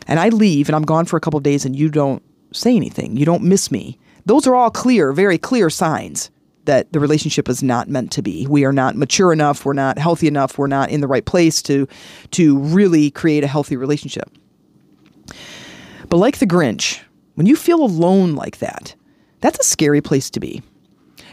And 0.08 0.20
I 0.20 0.30
leave 0.30 0.70
and 0.70 0.76
I'm 0.76 0.84
gone 0.84 1.06
for 1.06 1.18
a 1.18 1.20
couple 1.22 1.40
days 1.40 1.66
and 1.66 1.76
you 1.76 1.90
don't 1.90 2.22
say 2.54 2.76
anything. 2.76 3.18
You 3.18 3.26
don't 3.26 3.44
miss 3.44 3.72
me. 3.72 3.98
Those 4.26 4.46
are 4.46 4.56
all 4.56 4.70
clear, 4.70 5.12
very 5.12 5.38
clear 5.38 5.70
signs 5.70 6.30
that 6.68 6.94
the 6.94 7.00
relationship 7.00 7.50
is 7.50 7.64
not 7.64 7.90
meant 7.90 8.12
to 8.12 8.22
be. 8.22 8.46
We 8.48 8.64
are 8.64 8.72
not 8.72 8.96
mature 8.96 9.34
enough, 9.34 9.66
we're 9.66 9.74
not 9.74 9.98
healthy 9.98 10.28
enough, 10.28 10.58
we're 10.58 10.68
not 10.68 10.90
in 10.92 11.02
the 11.02 11.08
right 11.08 11.26
place 11.26 11.62
to 11.64 11.88
to 12.32 12.60
really 12.60 13.10
create 13.10 13.44
a 13.44 13.48
healthy 13.48 13.76
relationship. 13.76 14.30
But 16.10 16.18
like 16.18 16.38
the 16.38 16.48
Grinch, 16.48 17.02
when 17.36 17.48
you 17.48 17.56
feel 17.56 17.84
alone 17.84 18.36
like 18.36 18.60
that, 18.60 18.96
that's 19.42 19.60
a 19.60 19.64
scary 19.64 20.02
place 20.02 20.30
to 20.30 20.40
be. 20.40 20.62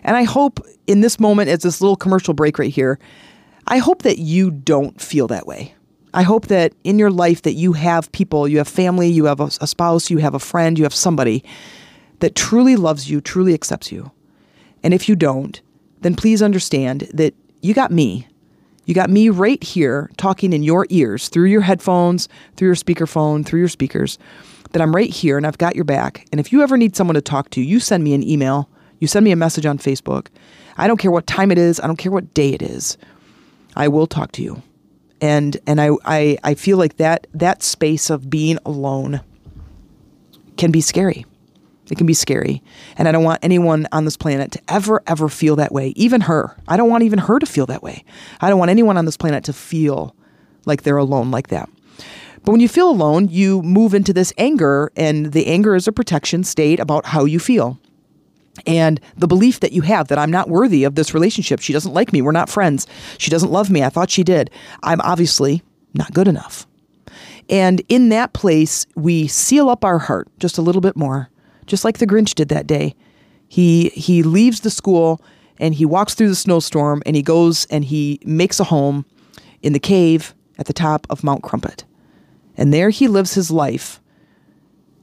And 0.03 0.17
I 0.17 0.25
hope 0.25 0.61
in 0.87 1.01
this 1.01 1.21
moment, 1.21 1.49
as 1.49 1.63
this 1.63 1.81
little 1.81 1.97
commercial 1.97 2.35
break 2.35 2.59
right 2.59 2.73
here, 2.73 2.99
I 3.67 3.79
hope 3.79 4.03
that 4.03 4.19
you 4.19 4.51
don't 4.51 5.01
feel 5.01 5.27
that 5.29 5.47
way. 5.47 5.75
I 6.13 6.23
hope 6.23 6.47
that 6.47 6.75
in 6.85 6.99
your 6.99 7.11
life 7.11 7.43
that 7.43 7.55
you 7.55 7.73
have 7.73 8.13
people, 8.13 8.47
you 8.47 8.59
have 8.59 8.69
family, 8.69 9.09
you 9.09 9.25
have 9.25 9.41
a, 9.41 9.51
a 9.61 9.67
spouse, 9.67 10.11
you 10.11 10.19
have 10.19 10.35
a 10.35 10.39
friend, 10.39 10.79
you 10.79 10.85
have 10.85 10.95
somebody 10.95 11.43
that 12.21 12.37
truly 12.37 12.77
loves 12.77 13.11
you, 13.11 13.21
truly 13.21 13.55
accepts 13.55 13.91
you. 13.91 14.13
And 14.85 14.95
if 14.95 15.09
you 15.09 15.17
don't, 15.17 15.61
then 16.03 16.15
please 16.15 16.43
understand 16.43 17.09
that 17.15 17.35
you 17.63 17.75
got 17.75 17.91
me. 17.91 18.29
You 18.85 18.95
got 18.95 19.09
me 19.09 19.31
right 19.31 19.63
here 19.65 20.11
talking 20.19 20.53
in 20.53 20.63
your 20.63 20.87
ears 20.91 21.31
through 21.31 21.47
your 21.47 21.63
headphones, 21.63 22.29
through 22.57 22.69
your 22.69 22.75
speakerphone, 22.75 23.45
through 23.45 23.61
your 23.61 23.69
speakers, 23.69 24.19
that 24.73 24.83
I'm 24.83 24.95
right 24.95 25.09
here 25.09 25.39
and 25.39 25.47
I've 25.47 25.57
got 25.57 25.75
your 25.75 25.87
back. 25.87 26.27
And 26.31 26.39
if 26.39 26.53
you 26.53 26.63
ever 26.63 26.77
need 26.77 26.95
someone 26.95 27.15
to 27.15 27.23
talk 27.23 27.49
to, 27.51 27.63
you 27.63 27.81
send 27.81 28.05
me 28.05 28.13
an 28.13 28.23
email, 28.23 28.69
you 28.99 29.09
send 29.09 29.25
me 29.25 29.33
a 29.33 29.37
message 29.37 29.65
on 29.65 29.79
Facebook. 29.79 30.27
I 30.77 30.87
don't 30.87 30.99
care 30.99 31.11
what 31.11 31.27
time 31.27 31.51
it 31.51 31.57
is, 31.57 31.81
I 31.81 31.87
don't 31.87 31.97
care 31.97 32.13
what 32.13 32.35
day 32.35 32.51
it 32.51 32.61
is. 32.61 32.99
I 33.75 33.89
will 33.89 34.07
talk 34.07 34.33
to 34.33 34.43
you. 34.43 34.63
And 35.21 35.57
and 35.67 35.81
I, 35.81 35.91
I, 36.05 36.37
I 36.45 36.55
feel 36.55 36.77
like 36.77 36.99
that 36.99 37.27
that 37.33 37.63
space 37.63 38.11
of 38.11 38.29
being 38.29 38.59
alone 38.67 39.23
can 40.59 40.71
be 40.71 40.83
scary. 40.83 41.25
It 41.95 41.99
can 41.99 42.09
be 42.09 42.15
scary. 42.15 42.61
And 42.97 43.07
I 43.07 43.13
don't 43.13 43.23
want 43.23 43.39
anyone 43.45 43.87
on 43.93 44.05
this 44.05 44.17
planet 44.17 44.51
to 44.51 44.61
ever, 44.67 45.01
ever 45.07 45.29
feel 45.29 45.55
that 45.55 45.71
way. 45.71 45.93
Even 45.95 46.23
her. 46.23 46.57
I 46.67 46.77
don't 46.77 46.91
want 46.91 47.05
even 47.05 47.21
her 47.21 47.39
to 47.39 47.47
feel 47.47 47.67
that 47.67 47.85
way. 47.85 48.05
I 48.41 48.49
don't 48.49 48.59
want 48.59 48.73
anyone 48.73 48.97
on 48.97 49.05
this 49.05 49.17
planet 49.17 49.45
to 49.45 49.53
feel 49.53 50.17
like 50.67 50.83
they're 50.83 50.97
alone 50.97 51.31
like 51.31 51.49
that. 51.49 51.71
But 52.45 52.51
when 52.51 52.61
you 52.61 52.67
feel 52.67 52.91
alone, 52.91 53.29
you 53.29 53.63
move 53.63 53.95
into 53.95 54.13
this 54.13 54.33
anger, 54.39 54.91
and 54.97 55.27
the 55.27 55.47
anger 55.47 55.77
is 55.77 55.87
a 55.87 55.93
protection 55.93 56.43
state 56.43 56.81
about 56.81 57.07
how 57.07 57.27
you 57.27 57.39
feel. 57.39 57.79
And 58.67 59.01
the 59.17 59.29
belief 59.29 59.61
that 59.61 59.71
you 59.71 59.83
have 59.83 60.09
that 60.09 60.19
I'm 60.19 60.33
not 60.33 60.49
worthy 60.49 60.83
of 60.83 60.97
this 60.97 61.15
relationship. 61.15 61.61
She 61.61 61.73
doesn't 61.73 61.95
like 61.95 62.13
me. 62.13 62.23
We're 62.23 62.33
not 62.33 62.51
friends. 62.51 62.89
She 63.19 63.31
doesn't 63.31 63.53
love 63.53 63.71
me. 63.71 63.85
I 63.85 63.89
thought 63.89 64.11
she 64.11 64.25
did. 64.25 64.51
I'm 64.83 65.01
obviously 65.03 65.63
not 65.95 66.13
good 66.13 66.27
enough. 66.27 66.67
And 67.49 67.83
in 67.89 68.09
that 68.09 68.33
place, 68.33 68.85
we 68.97 69.29
seal 69.29 69.69
up 69.69 69.85
our 69.85 69.99
heart 69.99 70.27
just 70.41 70.59
a 70.59 70.63
little 70.63 70.81
bit 70.81 70.97
more 70.97 71.31
just 71.67 71.85
like 71.85 71.99
the 71.99 72.07
Grinch 72.07 72.35
did 72.35 72.49
that 72.49 72.67
day. 72.67 72.95
He 73.49 73.91
he 73.91 74.23
leaves 74.23 74.61
the 74.61 74.71
school 74.71 75.21
and 75.59 75.75
he 75.75 75.85
walks 75.85 76.15
through 76.15 76.29
the 76.29 76.35
snowstorm 76.35 77.03
and 77.07 77.15
he 77.15 77.23
goes 77.23 77.67
and 77.67 77.85
he 77.85 78.21
makes 78.25 78.59
a 78.59 78.65
home 78.65 79.05
in 79.63 79.73
the 79.73 79.79
cave 79.79 80.35
at 80.59 80.67
the 80.67 80.73
top 80.73 81.07
of 81.11 81.25
Mount 81.25 81.43
Crumpit. 81.43 81.85
And 82.57 82.73
there 82.73 82.91
he 82.91 83.09
lives 83.09 83.35
his 83.35 83.51
life 83.51 84.01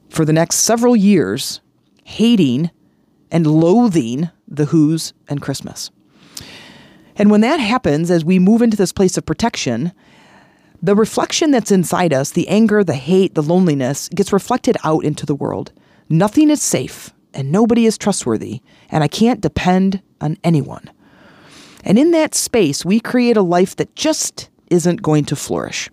for 0.08 0.24
the 0.24 0.32
next 0.32 0.56
several 0.56 0.94
years, 0.94 1.60
hating 2.04 2.70
and 3.30 3.46
loathing 3.46 4.30
the 4.46 4.66
Who's 4.66 5.14
and 5.28 5.40
Christmas. 5.40 5.90
And 7.16 7.30
when 7.30 7.40
that 7.42 7.60
happens, 7.60 8.10
as 8.10 8.24
we 8.24 8.38
move 8.38 8.62
into 8.62 8.76
this 8.76 8.92
place 8.92 9.16
of 9.16 9.26
protection, 9.26 9.92
the 10.82 10.96
reflection 10.96 11.50
that's 11.50 11.70
inside 11.70 12.12
us, 12.12 12.30
the 12.30 12.48
anger, 12.48 12.82
the 12.82 12.94
hate, 12.94 13.34
the 13.34 13.42
loneliness, 13.42 14.08
gets 14.08 14.32
reflected 14.32 14.76
out 14.84 15.04
into 15.04 15.24
the 15.24 15.34
world. 15.34 15.72
Nothing 16.12 16.50
is 16.50 16.60
safe 16.60 17.14
and 17.32 17.50
nobody 17.50 17.86
is 17.86 17.96
trustworthy, 17.96 18.60
and 18.90 19.02
I 19.02 19.08
can't 19.08 19.40
depend 19.40 20.02
on 20.20 20.36
anyone. 20.44 20.90
And 21.84 21.98
in 21.98 22.10
that 22.10 22.34
space, 22.34 22.84
we 22.84 23.00
create 23.00 23.38
a 23.38 23.42
life 23.42 23.76
that 23.76 23.96
just 23.96 24.50
isn't 24.68 25.00
going 25.00 25.24
to 25.24 25.36
flourish. 25.36 25.88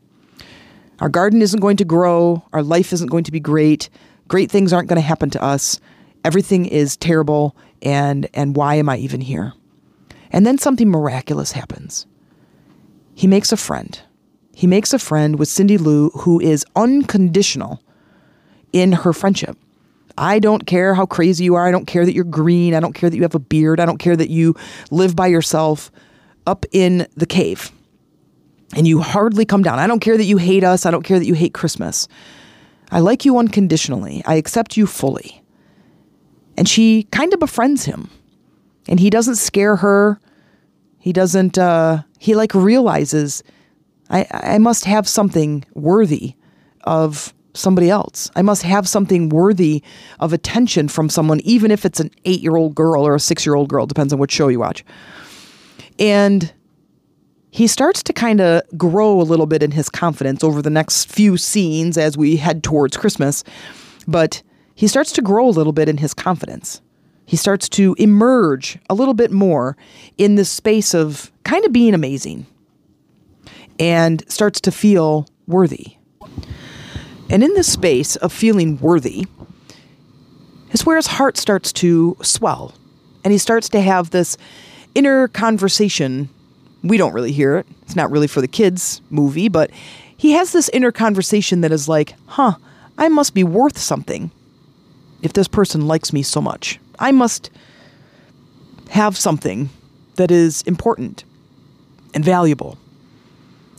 Our 0.99 1.07
garden 1.07 1.41
isn't 1.41 1.61
going 1.61 1.77
to 1.77 1.85
grow, 1.85 2.43
our 2.51 2.61
life 2.61 2.91
isn't 2.91 3.07
going 3.07 3.23
to 3.23 3.31
be 3.31 3.39
great, 3.39 3.89
great 4.27 4.51
things 4.51 4.73
aren't 4.73 4.89
going 4.89 5.01
to 5.01 5.07
happen 5.07 5.29
to 5.29 5.41
us. 5.41 5.79
Everything 6.25 6.65
is 6.65 6.97
terrible, 6.97 7.55
and, 7.81 8.27
and 8.33 8.57
why 8.57 8.75
am 8.75 8.89
I 8.89 8.97
even 8.97 9.21
here? 9.21 9.53
And 10.31 10.45
then 10.45 10.57
something 10.57 10.89
miraculous 10.89 11.53
happens. 11.53 12.05
He 13.15 13.25
makes 13.25 13.53
a 13.53 13.57
friend. 13.57 13.97
He 14.53 14.67
makes 14.67 14.91
a 14.91 14.99
friend 14.99 15.39
with 15.39 15.47
Cindy 15.47 15.77
Lou 15.77 16.09
who 16.09 16.41
is 16.41 16.65
unconditional 16.75 17.81
in 18.73 18.91
her 18.91 19.13
friendship. 19.13 19.57
I 20.19 20.39
don't 20.39 20.67
care 20.67 20.93
how 20.93 21.05
crazy 21.05 21.45
you 21.45 21.55
are. 21.55 21.65
I 21.65 21.71
don't 21.71 21.85
care 21.85 22.05
that 22.05 22.13
you're 22.13 22.25
green. 22.25 22.73
I 22.73 22.81
don't 22.81 22.93
care 22.93 23.09
that 23.09 23.15
you 23.15 23.23
have 23.23 23.35
a 23.35 23.39
beard. 23.39 23.79
I 23.79 23.85
don't 23.85 23.97
care 23.97 24.17
that 24.17 24.29
you 24.29 24.53
live 24.91 25.15
by 25.15 25.27
yourself 25.27 25.91
up 26.45 26.65
in 26.71 27.07
the 27.15 27.25
cave 27.25 27.71
and 28.75 28.85
you 28.85 29.01
hardly 29.01 29.45
come 29.45 29.63
down. 29.63 29.79
I 29.79 29.87
don't 29.87 30.01
care 30.01 30.17
that 30.17 30.25
you 30.25 30.37
hate 30.37 30.63
us. 30.63 30.85
I 30.85 30.91
don't 30.91 31.03
care 31.03 31.19
that 31.19 31.25
you 31.25 31.35
hate 31.35 31.53
Christmas. 31.53 32.07
I 32.91 32.99
like 32.99 33.23
you 33.23 33.37
unconditionally. 33.37 34.21
I 34.25 34.35
accept 34.35 34.75
you 34.75 34.85
fully. 34.85 35.41
And 36.57 36.67
she 36.67 37.03
kind 37.11 37.33
of 37.33 37.39
befriends 37.39 37.85
him. 37.85 38.09
And 38.89 38.99
he 38.99 39.09
doesn't 39.09 39.35
scare 39.35 39.77
her. 39.77 40.19
He 40.99 41.13
doesn't, 41.13 41.57
uh, 41.57 42.03
he 42.19 42.35
like 42.35 42.53
realizes 42.53 43.41
I, 44.09 44.27
I 44.31 44.57
must 44.57 44.85
have 44.85 45.07
something 45.07 45.63
worthy 45.75 46.33
of 46.83 47.33
somebody 47.59 47.89
else. 47.89 48.31
I 48.35 48.41
must 48.41 48.63
have 48.63 48.87
something 48.87 49.29
worthy 49.29 49.83
of 50.19 50.33
attention 50.33 50.87
from 50.87 51.09
someone, 51.09 51.39
even 51.41 51.71
if 51.71 51.85
it's 51.85 51.99
an 51.99 52.11
eight 52.25 52.41
year 52.41 52.55
old 52.55 52.75
girl 52.75 53.05
or 53.05 53.15
a 53.15 53.19
six 53.19 53.45
year 53.45 53.55
old 53.55 53.69
girl, 53.69 53.85
depends 53.85 54.13
on 54.13 54.19
what 54.19 54.31
show 54.31 54.47
you 54.47 54.59
watch. 54.59 54.83
And 55.97 56.51
he 57.51 57.67
starts 57.67 58.03
to 58.03 58.13
kind 58.13 58.41
of 58.41 58.61
grow 58.77 59.19
a 59.19 59.23
little 59.23 59.45
bit 59.45 59.63
in 59.63 59.71
his 59.71 59.89
confidence 59.89 60.43
over 60.43 60.61
the 60.61 60.69
next 60.69 61.11
few 61.11 61.37
scenes 61.37 61.97
as 61.97 62.17
we 62.17 62.37
head 62.37 62.63
towards 62.63 62.95
Christmas. 62.95 63.43
But 64.07 64.41
he 64.75 64.87
starts 64.87 65.11
to 65.13 65.21
grow 65.21 65.47
a 65.47 65.51
little 65.51 65.73
bit 65.73 65.89
in 65.89 65.97
his 65.97 66.13
confidence. 66.13 66.81
He 67.25 67.35
starts 67.35 67.69
to 67.69 67.95
emerge 67.99 68.79
a 68.89 68.95
little 68.95 69.13
bit 69.13 69.31
more 69.31 69.77
in 70.17 70.35
this 70.35 70.49
space 70.49 70.93
of 70.93 71.31
kind 71.43 71.65
of 71.65 71.71
being 71.71 71.93
amazing 71.93 72.47
and 73.79 74.23
starts 74.31 74.61
to 74.61 74.71
feel 74.71 75.27
worthy 75.47 75.97
and 77.29 77.43
in 77.43 77.53
this 77.53 77.71
space 77.71 78.15
of 78.15 78.33
feeling 78.33 78.79
worthy 78.79 79.27
is 80.71 80.85
where 80.85 80.95
his 80.95 81.07
heart 81.07 81.37
starts 81.37 81.71
to 81.73 82.17
swell. 82.21 82.73
And 83.23 83.31
he 83.31 83.37
starts 83.37 83.69
to 83.69 83.81
have 83.81 84.09
this 84.09 84.37
inner 84.95 85.27
conversation. 85.27 86.29
We 86.83 86.97
don't 86.97 87.13
really 87.13 87.31
hear 87.31 87.57
it. 87.57 87.67
It's 87.83 87.95
not 87.95 88.11
really 88.11 88.27
for 88.27 88.41
the 88.41 88.47
kids' 88.47 89.01
movie, 89.09 89.49
but 89.49 89.71
he 90.15 90.31
has 90.31 90.51
this 90.51 90.69
inner 90.69 90.91
conversation 90.91 91.61
that 91.61 91.71
is 91.71 91.87
like, 91.87 92.15
huh, 92.27 92.55
I 92.97 93.09
must 93.09 93.33
be 93.33 93.43
worth 93.43 93.77
something 93.77 94.31
if 95.21 95.33
this 95.33 95.47
person 95.47 95.87
likes 95.87 96.13
me 96.13 96.23
so 96.23 96.41
much. 96.41 96.79
I 96.97 97.11
must 97.11 97.49
have 98.89 99.17
something 99.17 99.69
that 100.15 100.31
is 100.31 100.61
important 100.63 101.23
and 102.13 102.25
valuable. 102.25 102.77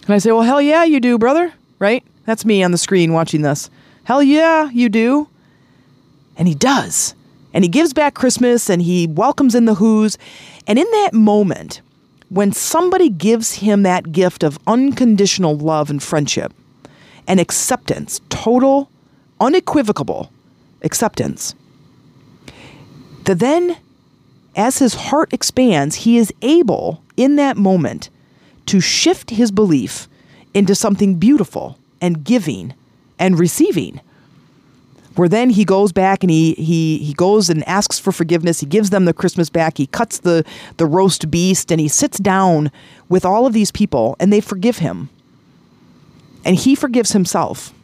And 0.07 0.14
I 0.14 0.19
say, 0.19 0.33
well, 0.33 0.42
hell 0.42 0.62
yeah, 0.62 0.85
you 0.85 1.00
do, 1.00 1.19
brother, 1.19 1.52
right? 1.78 2.04
That's 2.31 2.45
me 2.45 2.63
on 2.63 2.71
the 2.71 2.79
screen 2.79 3.13
watching 3.13 3.43
this. 3.43 3.69
Hell 4.05 4.23
yeah, 4.23 4.71
you 4.71 4.89
do. 4.89 5.27
And 6.37 6.47
he 6.47 6.55
does. 6.55 7.17
And 7.53 7.65
he 7.65 7.69
gives 7.69 7.93
back 7.93 8.15
Christmas 8.15 8.71
and 8.71 8.81
he 8.81 9.09
welcomes 9.09 9.57
in 9.57 9.65
the 9.65 9.75
Who's. 9.75 10.17
And 10.69 10.79
in 10.79 10.89
that 10.93 11.13
moment, 11.13 11.81
when 12.29 12.53
somebody 12.53 13.09
gives 13.09 13.55
him 13.55 13.83
that 13.83 14.13
gift 14.13 14.45
of 14.45 14.61
unconditional 14.69 15.57
love 15.57 15.91
and 15.91 16.01
friendship 16.01 16.55
and 17.27 17.41
acceptance, 17.41 18.21
total, 18.29 18.89
unequivocal 19.41 20.31
acceptance, 20.83 21.57
that 23.25 23.41
then, 23.41 23.77
as 24.55 24.79
his 24.79 24.95
heart 24.95 25.33
expands, 25.33 25.97
he 25.97 26.17
is 26.17 26.33
able 26.43 27.03
in 27.17 27.35
that 27.35 27.57
moment 27.57 28.09
to 28.67 28.79
shift 28.79 29.31
his 29.31 29.51
belief 29.51 30.07
into 30.55 30.77
something 30.77 31.17
beautiful 31.17 31.77
and 32.00 32.25
giving 32.25 32.75
and 33.19 33.38
receiving. 33.38 34.00
Where 35.16 35.28
then 35.28 35.50
he 35.50 35.64
goes 35.64 35.92
back 35.92 36.23
and 36.23 36.30
he 36.30 36.54
he 36.54 36.99
he 36.99 37.12
goes 37.12 37.50
and 37.50 37.66
asks 37.69 37.99
for 37.99 38.12
forgiveness. 38.12 38.61
He 38.61 38.66
gives 38.66 38.90
them 38.90 39.04
the 39.04 39.12
Christmas 39.12 39.50
back. 39.50 39.76
He 39.76 39.87
cuts 39.87 40.21
the 40.21 40.45
the 40.76 40.87
roast 40.87 41.30
beast 41.30 41.71
and 41.71 41.80
he 41.80 41.88
sits 41.88 42.19
down 42.19 42.71
with 43.09 43.25
all 43.25 43.47
of 43.47 43.52
these 43.52 43.71
people 43.71 44.16
and 44.21 44.33
they 44.33 44.40
forgive 44.40 44.78
him. 44.78 45.11
And 46.45 46.57
he 46.57 46.75
forgives 46.75 47.12
himself. 47.12 47.75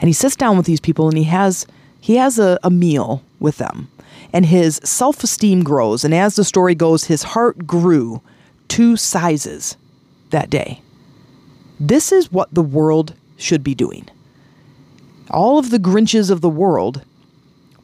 And 0.00 0.08
he 0.08 0.12
sits 0.12 0.36
down 0.36 0.56
with 0.56 0.66
these 0.66 0.80
people 0.80 1.08
and 1.08 1.18
he 1.18 1.24
has 1.24 1.66
he 2.00 2.16
has 2.16 2.38
a, 2.38 2.58
a 2.62 2.70
meal 2.70 3.22
with 3.40 3.58
them. 3.58 3.88
And 4.32 4.46
his 4.46 4.80
self-esteem 4.84 5.64
grows. 5.64 6.04
And 6.04 6.14
as 6.14 6.36
the 6.36 6.44
story 6.44 6.74
goes, 6.74 7.04
his 7.04 7.22
heart 7.22 7.66
grew 7.66 8.22
two 8.68 8.96
sizes 8.96 9.76
that 10.30 10.50
day. 10.50 10.82
This 11.80 12.12
is 12.12 12.32
what 12.32 12.52
the 12.52 12.62
world 12.62 13.14
should 13.36 13.62
be 13.62 13.74
doing. 13.74 14.08
All 15.30 15.58
of 15.58 15.70
the 15.70 15.78
Grinches 15.78 16.30
of 16.30 16.40
the 16.40 16.48
world 16.48 17.02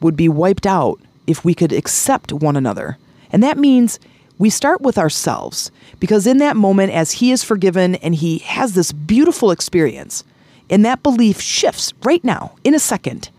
would 0.01 0.15
be 0.15 0.29
wiped 0.29 0.67
out 0.67 0.99
if 1.27 1.45
we 1.45 1.53
could 1.53 1.71
accept 1.71 2.33
one 2.33 2.55
another. 2.55 2.97
And 3.31 3.41
that 3.43 3.57
means 3.57 3.99
we 4.37 4.49
start 4.49 4.81
with 4.81 4.97
ourselves 4.97 5.71
because 5.99 6.27
in 6.27 6.39
that 6.39 6.57
moment, 6.57 6.91
as 6.91 7.13
he 7.13 7.31
is 7.31 7.43
forgiven 7.43 7.95
and 7.95 8.15
he 8.15 8.39
has 8.39 8.73
this 8.73 8.91
beautiful 8.91 9.51
experience, 9.51 10.23
and 10.69 10.83
that 10.83 11.03
belief 11.03 11.39
shifts 11.39 11.93
right 12.03 12.23
now 12.23 12.55
in 12.63 12.73
a 12.73 12.79
second. 12.79 13.29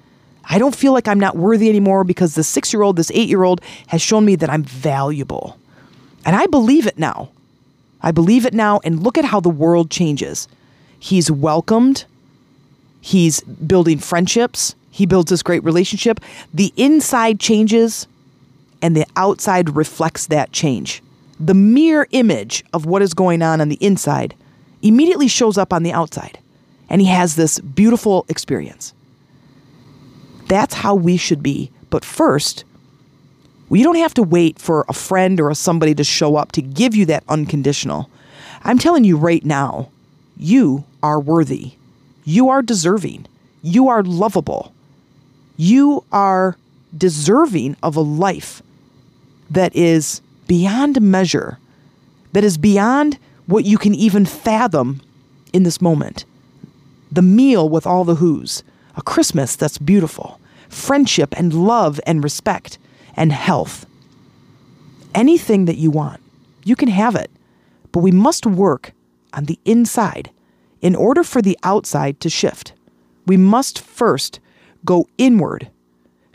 I 0.49 0.59
don't 0.59 0.77
feel 0.77 0.93
like 0.93 1.09
I'm 1.09 1.19
not 1.19 1.37
worthy 1.37 1.69
anymore 1.69 2.05
because 2.05 2.35
this 2.35 2.49
six 2.49 2.73
year 2.73 2.83
old, 2.83 2.97
this 2.97 3.11
eight 3.13 3.29
year 3.29 3.43
old 3.43 3.61
has 3.89 4.01
shown 4.01 4.25
me 4.25 4.37
that 4.37 4.49
I'm 4.49 4.63
valuable. 4.63 5.59
And 6.25 6.37
I 6.37 6.47
believe 6.47 6.87
it 6.87 6.99
now. 6.99 7.31
I 8.03 8.13
believe 8.13 8.47
it 8.47 8.55
now, 8.55 8.81
and 8.85 9.03
look 9.03 9.19
at 9.19 9.25
how 9.25 9.41
the 9.41 9.49
world 9.49 9.91
changes. 9.91 10.49
He's 10.99 11.31
welcomed, 11.31 12.05
he's 13.01 13.41
building 13.43 13.99
friendships, 13.99 14.75
he 14.91 15.07
builds 15.07 15.31
this 15.31 15.43
great 15.43 15.63
relationship. 15.63 16.21
The 16.55 16.73
inside 16.77 17.39
changes, 17.39 18.07
and 18.81 18.97
the 18.97 19.07
outside 19.17 19.77
reflects 19.77 20.27
that 20.29 20.53
change. 20.53 21.03
The 21.39 21.55
mirror 21.55 22.07
image 22.13 22.65
of 22.73 22.87
what 22.87 23.03
is 23.03 23.13
going 23.13 23.43
on 23.43 23.61
on 23.61 23.69
the 23.69 23.79
inside 23.81 24.35
immediately 24.81 25.29
shows 25.29 25.59
up 25.59 25.73
on 25.73 25.83
the 25.83 25.93
outside, 25.93 26.39
and 26.89 27.01
he 27.01 27.09
has 27.09 27.37
this 27.37 27.59
beautiful 27.59 28.25
experience. 28.29 28.95
That's 30.47 30.75
how 30.75 30.95
we 30.95 31.17
should 31.17 31.43
be. 31.43 31.71
But 31.91 32.05
first, 32.05 32.65
we 33.69 33.83
don't 33.83 33.97
have 33.97 34.15
to 34.15 34.23
wait 34.23 34.59
for 34.59 34.85
a 34.89 34.93
friend 34.93 35.41
or 35.41 35.53
somebody 35.55 35.95
to 35.95 36.05
show 36.05 36.37
up 36.37 36.53
to 36.53 36.63
give 36.63 36.95
you 36.95 37.07
that 37.07 37.25
unconditional. 37.29 38.09
I'm 38.65 38.79
telling 38.79 39.05
you 39.05 39.17
right 39.17 39.45
now, 39.45 39.91
you 40.37 40.85
are 41.03 41.19
worthy. 41.19 41.73
You 42.25 42.49
are 42.49 42.63
deserving. 42.63 43.27
You 43.63 43.89
are 43.89 44.03
lovable. 44.03 44.73
You 45.57 46.05
are 46.13 46.57
deserving 46.97 47.77
of 47.83 47.97
a 47.97 48.01
life 48.01 48.63
that 49.51 49.75
is 49.75 50.21
beyond 50.47 51.01
measure, 51.01 51.59
that 52.33 52.45
is 52.45 52.59
beyond 52.59 53.19
what 53.47 53.65
you 53.65 53.79
can 53.79 53.95
even 53.95 54.27
fathom 54.27 55.01
in 55.53 55.63
this 55.63 55.81
moment. 55.81 56.25
The 57.11 57.23
meal 57.23 57.69
with 57.69 57.87
all 57.87 58.05
the 58.05 58.17
who's, 58.17 58.63
a 58.97 59.03
Christmas 59.03 59.57
that's 59.57 59.79
beautiful, 59.79 60.41
friendship 60.69 61.35
and 61.37 61.53
love 61.55 62.01
and 62.07 62.23
respect 62.23 62.79
and 63.17 63.33
health. 63.33 63.87
Anything 65.15 65.65
that 65.65 65.79
you 65.79 65.91
want, 65.91 66.21
you 66.65 66.77
can 66.77 66.89
have 66.89 67.15
it. 67.15 67.31
But 67.93 68.01
we 68.01 68.11
must 68.11 68.47
work 68.47 68.93
on 69.33 69.45
the 69.45 69.59
inside 69.65 70.31
in 70.81 70.95
order 70.95 71.25
for 71.25 71.41
the 71.41 71.59
outside 71.63 72.21
to 72.21 72.29
shift. 72.29 72.75
We 73.27 73.37
must 73.37 73.81
first 73.81 74.41
go 74.85 75.09
inward 75.19 75.71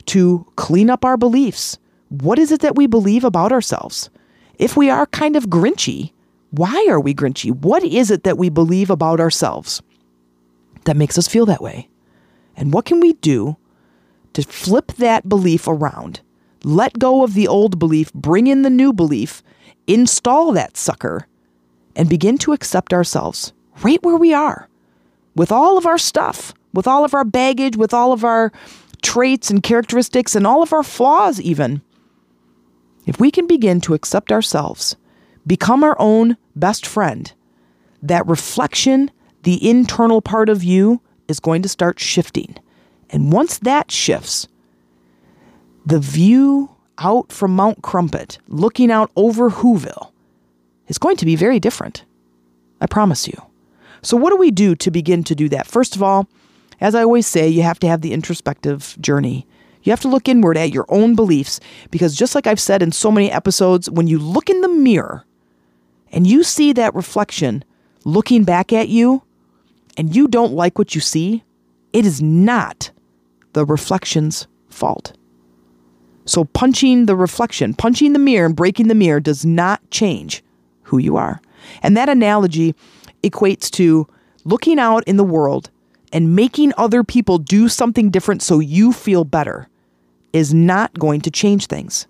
to 0.06 0.46
clean 0.56 0.90
up 0.90 1.04
our 1.04 1.16
beliefs. 1.16 1.78
What 2.08 2.38
is 2.38 2.50
it 2.50 2.60
that 2.60 2.76
we 2.76 2.86
believe 2.86 3.24
about 3.24 3.52
ourselves? 3.52 4.10
If 4.58 4.76
we 4.76 4.90
are 4.90 5.06
kind 5.06 5.36
of 5.36 5.46
grinchy, 5.46 6.12
why 6.50 6.86
are 6.90 7.00
we 7.00 7.14
grinchy? 7.14 7.50
What 7.50 7.82
is 7.82 8.10
it 8.10 8.24
that 8.24 8.36
we 8.36 8.50
believe 8.50 8.90
about 8.90 9.20
ourselves 9.20 9.80
that 10.84 10.96
makes 10.96 11.16
us 11.16 11.28
feel 11.28 11.46
that 11.46 11.62
way? 11.62 11.88
And 12.56 12.72
what 12.72 12.84
can 12.84 13.00
we 13.00 13.14
do 13.14 13.56
to 14.34 14.42
flip 14.42 14.92
that 14.98 15.28
belief 15.28 15.66
around 15.66 16.20
let 16.64 16.98
go 16.98 17.24
of 17.24 17.34
the 17.34 17.48
old 17.48 17.78
belief, 17.78 18.12
bring 18.12 18.46
in 18.46 18.62
the 18.62 18.70
new 18.70 18.92
belief, 18.92 19.42
install 19.86 20.52
that 20.52 20.76
sucker, 20.76 21.26
and 21.96 22.08
begin 22.08 22.38
to 22.38 22.52
accept 22.52 22.92
ourselves 22.92 23.52
right 23.82 24.02
where 24.02 24.16
we 24.16 24.32
are 24.32 24.68
with 25.34 25.50
all 25.50 25.78
of 25.78 25.86
our 25.86 25.98
stuff, 25.98 26.52
with 26.74 26.86
all 26.86 27.04
of 27.04 27.14
our 27.14 27.24
baggage, 27.24 27.76
with 27.76 27.94
all 27.94 28.12
of 28.12 28.24
our 28.24 28.52
traits 29.02 29.50
and 29.50 29.62
characteristics, 29.62 30.34
and 30.34 30.46
all 30.46 30.62
of 30.62 30.72
our 30.72 30.82
flaws, 30.82 31.40
even. 31.40 31.82
If 33.06 33.18
we 33.18 33.30
can 33.30 33.46
begin 33.46 33.80
to 33.82 33.94
accept 33.94 34.30
ourselves, 34.30 34.96
become 35.46 35.82
our 35.82 35.96
own 35.98 36.36
best 36.54 36.86
friend, 36.86 37.32
that 38.02 38.26
reflection, 38.26 39.10
the 39.42 39.68
internal 39.68 40.20
part 40.20 40.48
of 40.48 40.62
you, 40.62 41.00
is 41.28 41.40
going 41.40 41.62
to 41.62 41.68
start 41.68 41.98
shifting. 41.98 42.56
And 43.10 43.32
once 43.32 43.58
that 43.58 43.90
shifts, 43.90 44.46
the 45.84 45.98
view 45.98 46.70
out 46.98 47.32
from 47.32 47.56
Mount 47.56 47.82
Crumpit, 47.82 48.38
looking 48.48 48.90
out 48.90 49.10
over 49.16 49.50
Whoville, 49.50 50.12
is 50.88 50.98
going 50.98 51.16
to 51.16 51.26
be 51.26 51.36
very 51.36 51.58
different. 51.58 52.04
I 52.80 52.86
promise 52.86 53.26
you. 53.26 53.40
So, 54.02 54.16
what 54.16 54.30
do 54.30 54.36
we 54.36 54.50
do 54.50 54.74
to 54.76 54.90
begin 54.90 55.24
to 55.24 55.34
do 55.34 55.48
that? 55.50 55.66
First 55.66 55.96
of 55.96 56.02
all, 56.02 56.28
as 56.80 56.94
I 56.94 57.02
always 57.02 57.26
say, 57.26 57.48
you 57.48 57.62
have 57.62 57.78
to 57.80 57.86
have 57.86 58.00
the 58.00 58.12
introspective 58.12 58.96
journey. 59.00 59.46
You 59.84 59.90
have 59.90 60.00
to 60.00 60.08
look 60.08 60.28
inward 60.28 60.56
at 60.56 60.72
your 60.72 60.86
own 60.88 61.14
beliefs 61.14 61.60
because, 61.90 62.16
just 62.16 62.34
like 62.34 62.46
I've 62.46 62.60
said 62.60 62.82
in 62.82 62.92
so 62.92 63.10
many 63.10 63.30
episodes, 63.30 63.90
when 63.90 64.06
you 64.06 64.18
look 64.18 64.50
in 64.50 64.60
the 64.60 64.68
mirror 64.68 65.24
and 66.10 66.26
you 66.26 66.42
see 66.42 66.72
that 66.72 66.94
reflection 66.94 67.64
looking 68.04 68.44
back 68.44 68.72
at 68.72 68.88
you 68.88 69.22
and 69.96 70.14
you 70.14 70.28
don't 70.28 70.52
like 70.52 70.78
what 70.78 70.94
you 70.94 71.00
see, 71.00 71.44
it 71.92 72.04
is 72.06 72.20
not 72.20 72.90
the 73.52 73.64
reflection's 73.64 74.46
fault. 74.68 75.16
So 76.24 76.44
punching 76.44 77.06
the 77.06 77.16
reflection, 77.16 77.74
punching 77.74 78.12
the 78.12 78.18
mirror 78.18 78.46
and 78.46 78.56
breaking 78.56 78.88
the 78.88 78.94
mirror 78.94 79.20
does 79.20 79.44
not 79.44 79.80
change 79.90 80.42
who 80.84 80.98
you 80.98 81.16
are. 81.16 81.40
And 81.82 81.96
that 81.96 82.08
analogy 82.08 82.74
equates 83.22 83.70
to 83.72 84.06
looking 84.44 84.78
out 84.78 85.04
in 85.04 85.16
the 85.16 85.24
world 85.24 85.70
and 86.12 86.36
making 86.36 86.72
other 86.76 87.02
people 87.02 87.38
do 87.38 87.68
something 87.68 88.10
different 88.10 88.42
so 88.42 88.58
you 88.58 88.92
feel 88.92 89.24
better 89.24 89.68
is 90.32 90.52
not 90.52 90.92
going 90.98 91.20
to 91.22 91.30
change 91.30 91.66
things. 91.66 92.06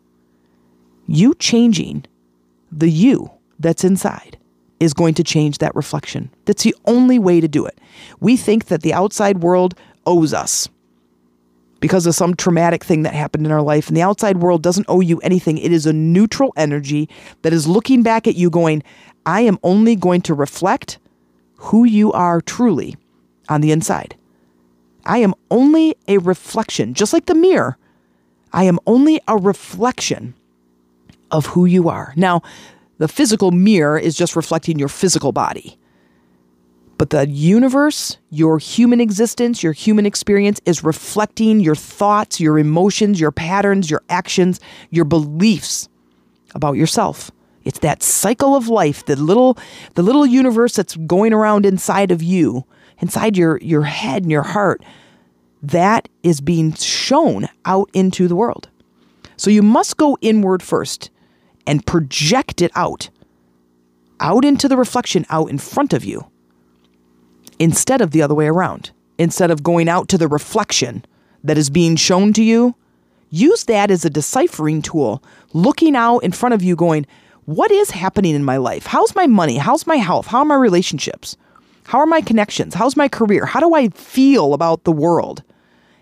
You 1.06 1.34
changing 1.34 2.06
the 2.70 2.90
you 2.90 3.30
that's 3.58 3.84
inside 3.84 4.38
is 4.80 4.94
going 4.94 5.14
to 5.14 5.24
change 5.24 5.58
that 5.58 5.74
reflection. 5.74 6.30
That's 6.44 6.64
the 6.64 6.74
only 6.86 7.18
way 7.18 7.40
to 7.40 7.48
do 7.48 7.64
it. 7.66 7.78
We 8.20 8.36
think 8.36 8.66
that 8.66 8.82
the 8.82 8.94
outside 8.94 9.42
world 9.42 9.74
owes 10.06 10.34
us 10.34 10.68
because 11.82 12.06
of 12.06 12.14
some 12.14 12.32
traumatic 12.36 12.84
thing 12.84 13.02
that 13.02 13.12
happened 13.12 13.44
in 13.44 13.50
our 13.50 13.60
life. 13.60 13.88
And 13.88 13.96
the 13.96 14.02
outside 14.02 14.36
world 14.36 14.62
doesn't 14.62 14.86
owe 14.88 15.00
you 15.00 15.18
anything. 15.18 15.58
It 15.58 15.72
is 15.72 15.84
a 15.84 15.92
neutral 15.92 16.52
energy 16.56 17.08
that 17.42 17.52
is 17.52 17.66
looking 17.66 18.04
back 18.04 18.28
at 18.28 18.36
you, 18.36 18.50
going, 18.50 18.84
I 19.26 19.40
am 19.40 19.58
only 19.64 19.96
going 19.96 20.20
to 20.22 20.32
reflect 20.32 21.00
who 21.56 21.82
you 21.82 22.12
are 22.12 22.40
truly 22.40 22.96
on 23.48 23.62
the 23.62 23.72
inside. 23.72 24.14
I 25.04 25.18
am 25.18 25.34
only 25.50 25.96
a 26.06 26.18
reflection, 26.18 26.94
just 26.94 27.12
like 27.12 27.26
the 27.26 27.34
mirror. 27.34 27.76
I 28.52 28.62
am 28.62 28.78
only 28.86 29.20
a 29.26 29.36
reflection 29.36 30.34
of 31.32 31.46
who 31.46 31.64
you 31.64 31.88
are. 31.88 32.14
Now, 32.14 32.42
the 32.98 33.08
physical 33.08 33.50
mirror 33.50 33.98
is 33.98 34.14
just 34.16 34.36
reflecting 34.36 34.78
your 34.78 34.88
physical 34.88 35.32
body. 35.32 35.76
But 37.02 37.10
the 37.10 37.28
universe, 37.28 38.16
your 38.30 38.60
human 38.60 39.00
existence, 39.00 39.60
your 39.60 39.72
human 39.72 40.06
experience 40.06 40.60
is 40.64 40.84
reflecting 40.84 41.58
your 41.58 41.74
thoughts, 41.74 42.38
your 42.38 42.60
emotions, 42.60 43.18
your 43.18 43.32
patterns, 43.32 43.90
your 43.90 44.04
actions, 44.08 44.60
your 44.90 45.04
beliefs 45.04 45.88
about 46.54 46.76
yourself. 46.76 47.32
It's 47.64 47.80
that 47.80 48.04
cycle 48.04 48.54
of 48.54 48.68
life, 48.68 49.04
the 49.04 49.16
little 49.16 49.58
the 49.94 50.04
little 50.04 50.24
universe 50.24 50.76
that's 50.76 50.94
going 50.94 51.32
around 51.32 51.66
inside 51.66 52.12
of 52.12 52.22
you, 52.22 52.66
inside 53.00 53.36
your 53.36 53.58
your 53.58 53.82
head 53.82 54.22
and 54.22 54.30
your 54.30 54.44
heart. 54.44 54.84
That 55.60 56.08
is 56.22 56.40
being 56.40 56.72
shown 56.72 57.48
out 57.64 57.90
into 57.92 58.28
the 58.28 58.36
world. 58.36 58.68
So 59.36 59.50
you 59.50 59.62
must 59.62 59.96
go 59.96 60.16
inward 60.20 60.62
first 60.62 61.10
and 61.66 61.84
project 61.84 62.62
it 62.62 62.70
out. 62.76 63.10
Out 64.20 64.44
into 64.44 64.68
the 64.68 64.76
reflection 64.76 65.26
out 65.30 65.50
in 65.50 65.58
front 65.58 65.92
of 65.92 66.04
you 66.04 66.31
instead 67.62 68.00
of 68.00 68.10
the 68.10 68.20
other 68.20 68.34
way 68.34 68.48
around. 68.48 68.90
Instead 69.18 69.52
of 69.52 69.62
going 69.62 69.88
out 69.88 70.08
to 70.08 70.18
the 70.18 70.26
reflection 70.26 71.04
that 71.44 71.56
is 71.56 71.70
being 71.70 71.94
shown 71.94 72.32
to 72.32 72.42
you, 72.42 72.74
use 73.30 73.64
that 73.64 73.88
as 73.88 74.04
a 74.04 74.10
deciphering 74.10 74.82
tool, 74.82 75.22
looking 75.52 75.94
out 75.94 76.18
in 76.18 76.32
front 76.32 76.54
of 76.54 76.62
you, 76.62 76.74
going, 76.74 77.06
What 77.44 77.70
is 77.70 77.92
happening 77.92 78.34
in 78.34 78.42
my 78.42 78.56
life? 78.56 78.86
How's 78.86 79.14
my 79.14 79.28
money? 79.28 79.58
How's 79.58 79.86
my 79.86 79.94
health? 79.94 80.26
How 80.26 80.38
are 80.38 80.44
my 80.44 80.56
relationships? 80.56 81.36
How 81.84 81.98
are 81.98 82.06
my 82.06 82.20
connections? 82.20 82.74
How's 82.74 82.96
my 82.96 83.06
career? 83.06 83.46
How 83.46 83.60
do 83.60 83.74
I 83.74 83.90
feel 83.90 84.54
about 84.54 84.82
the 84.82 84.92
world? 84.92 85.44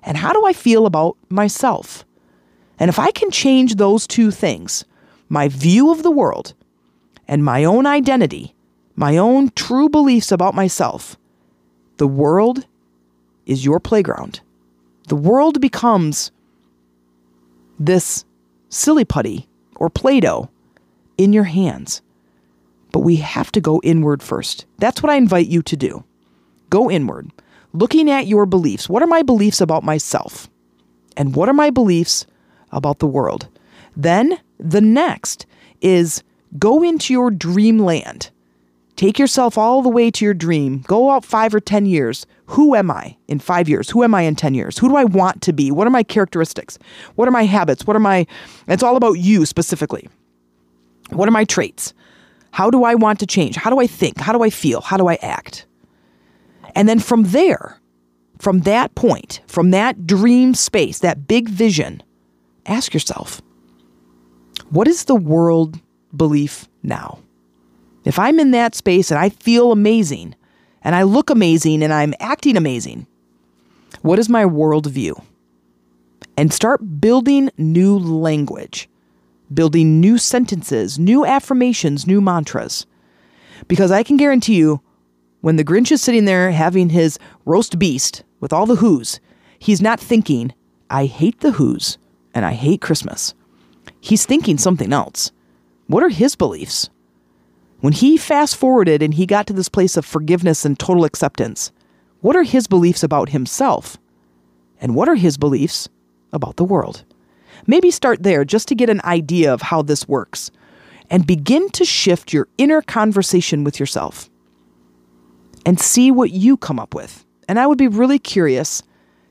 And 0.03 0.17
how 0.17 0.33
do 0.33 0.47
I 0.47 0.55
feel 0.55 0.87
about 0.87 1.19
myself? 1.29 2.07
And 2.79 2.89
if 2.89 2.99
I 2.99 3.11
can 3.11 3.31
change 3.31 3.75
those 3.75 4.07
two 4.07 4.31
things, 4.31 4.87
my 5.29 5.49
view 5.49 5.91
of 5.91 6.03
the 6.03 6.11
world 6.11 6.55
and 7.29 7.45
my 7.45 7.65
own 7.65 7.85
identity, 7.85 8.55
my 8.97 9.19
own 9.19 9.51
true 9.51 9.91
beliefs 9.91 10.33
about 10.33 10.55
myself, 10.55 11.19
the 12.01 12.09
world 12.09 12.67
is 13.45 13.63
your 13.63 13.79
playground. 13.79 14.41
The 15.09 15.17
world 15.17 15.61
becomes 15.61 16.33
this 17.79 18.25
silly 18.71 19.05
putty 19.05 19.51
or 19.77 19.91
Play 19.91 20.21
Doh 20.21 20.49
in 21.19 21.35
your 21.35 21.45
hands. 21.45 22.01
But 22.91 23.01
we 23.01 23.17
have 23.17 23.53
to 23.53 23.61
go 23.61 23.83
inward 23.85 24.23
first. 24.23 24.65
That's 24.79 25.03
what 25.03 25.13
I 25.13 25.17
invite 25.17 25.49
you 25.49 25.61
to 25.61 25.77
do. 25.77 26.03
Go 26.71 26.91
inward, 26.91 27.33
looking 27.75 28.11
at 28.11 28.27
your 28.27 28.47
beliefs. 28.47 28.89
What 28.89 29.03
are 29.03 29.07
my 29.07 29.21
beliefs 29.21 29.61
about 29.61 29.85
myself? 29.85 30.49
And 31.19 31.37
what 31.37 31.51
are 31.51 31.53
my 31.53 31.69
beliefs 31.69 32.25
about 32.73 33.01
the 33.01 33.07
world? 33.07 33.47
Then 33.95 34.41
the 34.59 34.81
next 34.81 35.45
is 35.83 36.23
go 36.59 36.83
into 36.83 37.13
your 37.13 37.31
dreamland. 37.31 38.31
Take 39.01 39.19
yourself 39.19 39.57
all 39.57 39.81
the 39.81 39.89
way 39.89 40.11
to 40.11 40.27
your 40.27 40.35
dream. 40.35 40.85
Go 40.87 41.11
out 41.11 41.25
five 41.25 41.55
or 41.55 41.61
10 41.61 41.87
years. 41.87 42.27
Who 42.49 42.75
am 42.75 42.91
I 42.91 43.17
in 43.29 43.39
five 43.39 43.67
years? 43.67 43.89
Who 43.89 44.05
am 44.05 44.15
I 44.15 44.25
in 44.25 44.37
10 44.37 44.53
years? 44.53 44.77
Who 44.77 44.91
do 44.91 44.97
I 44.97 45.05
want 45.05 45.41
to 45.41 45.55
be? 45.55 45.71
What 45.71 45.87
are 45.87 45.91
my 45.91 46.03
characteristics? 46.03 46.79
What 47.15 47.27
are 47.27 47.31
my 47.31 47.47
habits? 47.47 47.87
What 47.87 47.97
are 47.97 48.01
my, 48.01 48.27
it's 48.69 48.83
all 48.83 48.97
about 48.97 49.15
you 49.15 49.47
specifically. 49.47 50.07
What 51.09 51.27
are 51.27 51.31
my 51.31 51.45
traits? 51.45 51.95
How 52.51 52.69
do 52.69 52.85
I 52.85 52.95
want 52.95 53.21
to 53.21 53.27
change? 53.27 53.57
How 53.57 53.71
do 53.71 53.81
I 53.81 53.87
think? 53.87 54.21
How 54.21 54.35
do 54.35 54.43
I 54.43 54.51
feel? 54.51 54.83
How 54.83 54.99
do 54.99 55.09
I 55.09 55.15
act? 55.23 55.65
And 56.75 56.87
then 56.87 56.99
from 56.99 57.23
there, 57.23 57.81
from 58.39 58.61
that 58.61 58.95
point, 58.97 59.41
from 59.47 59.71
that 59.71 60.07
dream 60.07 60.53
space, 60.53 60.99
that 60.99 61.27
big 61.27 61.49
vision, 61.49 62.03
ask 62.67 62.93
yourself, 62.93 63.41
what 64.69 64.87
is 64.87 65.07
the 65.07 65.17
world 65.17 65.81
belief 66.15 66.69
now? 66.83 67.21
If 68.05 68.19
I'm 68.19 68.41
in 68.41 68.51
that 68.53 68.75
space 68.75 69.11
and 69.11 69.19
I 69.19 69.29
feel 69.29 69.73
amazing 69.73 70.35
and 70.83 70.95
I 70.95 71.03
look 71.03 71.31
amazing 71.31 71.83
and 71.83 71.93
I'm 71.93 72.15
acting 72.21 72.57
amazing, 72.57 73.07
what 74.03 74.19
is 74.19 74.29
my 74.29 74.45
worldview? 74.45 75.23
And 76.37 76.53
start 76.53 77.01
building 77.01 77.51
new 77.59 77.99
language 77.99 78.89
building 79.53 80.01
new 80.01 80.19
sentences, 80.19 80.99
new 80.99 81.25
affirmations, 81.25 82.07
new 82.07 82.21
mantras. 82.21 82.87
Because 83.69 83.91
I 83.91 84.03
can 84.03 84.17
guarantee 84.17 84.57
you, 84.57 84.81
when 85.41 85.57
the 85.57 85.65
Grinch 85.65 85.91
is 85.91 86.03
sitting 86.03 86.25
there 86.25 86.51
having 86.51 86.91
his 86.91 87.19
roast 87.45 87.79
beast 87.79 88.23
with 88.41 88.53
all 88.53 88.67
the 88.67 88.77
Who's, 88.77 89.21
he's 89.59 89.83
not 89.83 89.99
thinking, 89.99 90.53
I 90.89 91.07
hate 91.07 91.41
the 91.41 91.53
Who's 91.53 91.99
and 92.35 92.45
I 92.45 92.53
hate 92.53 92.81
Christmas. 92.81 93.35
He's 94.01 94.27
thinking 94.27 94.59
something 94.59 94.93
else. 94.93 95.33
What 95.87 96.03
are 96.03 96.09
his 96.11 96.37
beliefs? 96.37 96.91
When 97.81 97.93
he 97.95 98.17
fast 98.19 98.57
forwarded 98.57 99.03
and 99.03 99.15
he 99.15 99.25
got 99.25 99.47
to 99.47 99.53
this 99.53 99.69
place 99.69 99.97
of 99.97 100.05
forgiveness 100.05 100.65
and 100.65 100.79
total 100.79 101.05
acceptance, 101.05 101.73
what 102.21 102.37
are 102.37 102.43
his 102.43 102.67
beliefs 102.67 103.03
about 103.03 103.31
himself? 103.31 103.97
And 104.81 104.95
what 104.95 105.09
are 105.09 105.15
his 105.15 105.37
beliefs 105.37 105.89
about 106.33 106.57
the 106.57 106.65
world? 106.65 107.05
Maybe 107.67 107.91
start 107.91 108.23
there 108.23 108.45
just 108.45 108.69
to 108.69 108.75
get 108.75 108.91
an 108.91 109.01
idea 109.05 109.53
of 109.53 109.63
how 109.63 109.83
this 109.83 110.07
works 110.07 110.51
and 111.09 111.27
begin 111.27 111.71
to 111.71 111.85
shift 111.85 112.33
your 112.33 112.49
inner 112.59 112.83
conversation 112.83 113.65
with 113.65 113.81
yourself 113.81 114.31
and 115.67 115.81
see 115.81 116.11
what 116.11 116.31
you 116.31 116.57
come 116.57 116.79
up 116.79 116.95
with. 116.95 117.25
And 117.49 117.59
I 117.59 117.67
would 117.67 117.79
be 117.79 117.89
really 117.89 118.19
curious 118.19 118.83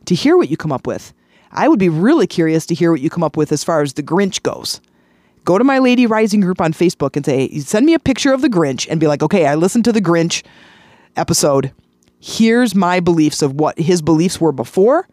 to 0.06 0.16
hear 0.16 0.38
what 0.38 0.50
you 0.50 0.58
come 0.58 0.72
up 0.72 0.88
with. 0.88 1.14
I 1.52 1.68
would 1.68 1.80
be 1.80 1.90
really 1.90 2.28
curious 2.28 2.66
to 2.68 2.76
hear 2.76 2.92
what 2.92 3.02
you 3.02 3.10
come 3.10 3.24
up 3.24 3.38
with 3.38 3.52
as 3.52 3.64
far 3.64 3.82
as 3.82 3.94
the 3.94 4.04
Grinch 4.04 4.44
goes. 4.44 4.82
Go 5.46 5.58
to 5.58 5.64
my 5.64 5.80
Lady 5.80 6.06
Rising 6.06 6.42
group 6.42 6.62
on 6.62 6.74
Facebook 6.74 7.16
and 7.16 7.26
say, 7.26 7.50
send 7.60 7.86
me 7.86 7.94
a 7.94 8.00
picture 8.00 8.34
of 8.34 8.42
the 8.42 8.50
Grinch 8.50 8.88
and 8.90 9.00
be 9.00 9.08
like, 9.08 9.24
okay, 9.24 9.48
I 9.48 9.56
listened 9.56 9.86
to 9.86 9.92
the 9.92 10.02
Grinch 10.02 10.44
episode. 11.16 11.72
Here's 12.20 12.76
my 12.76 13.00
beliefs 13.00 13.42
of 13.42 13.54
what 13.54 13.80
his 13.80 14.02
beliefs 14.02 14.40
were 14.42 14.52
before 14.52 15.08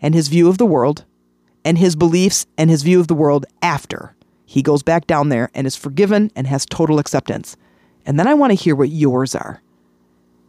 and 0.00 0.14
his 0.14 0.28
view 0.28 0.48
of 0.48 0.58
the 0.58 0.66
world 0.66 1.04
and 1.64 1.78
his 1.78 1.96
beliefs 1.96 2.46
and 2.56 2.70
his 2.70 2.82
view 2.82 3.00
of 3.00 3.08
the 3.08 3.14
world 3.14 3.44
after 3.60 4.14
he 4.46 4.62
goes 4.62 4.82
back 4.82 5.06
down 5.06 5.28
there 5.28 5.50
and 5.52 5.66
is 5.66 5.74
forgiven 5.74 6.30
and 6.36 6.46
has 6.46 6.64
total 6.64 6.98
acceptance. 7.00 7.56
And 8.06 8.18
then 8.18 8.28
I 8.28 8.34
want 8.34 8.52
to 8.52 8.54
hear 8.54 8.76
what 8.76 8.90
yours 8.90 9.34
are. 9.34 9.60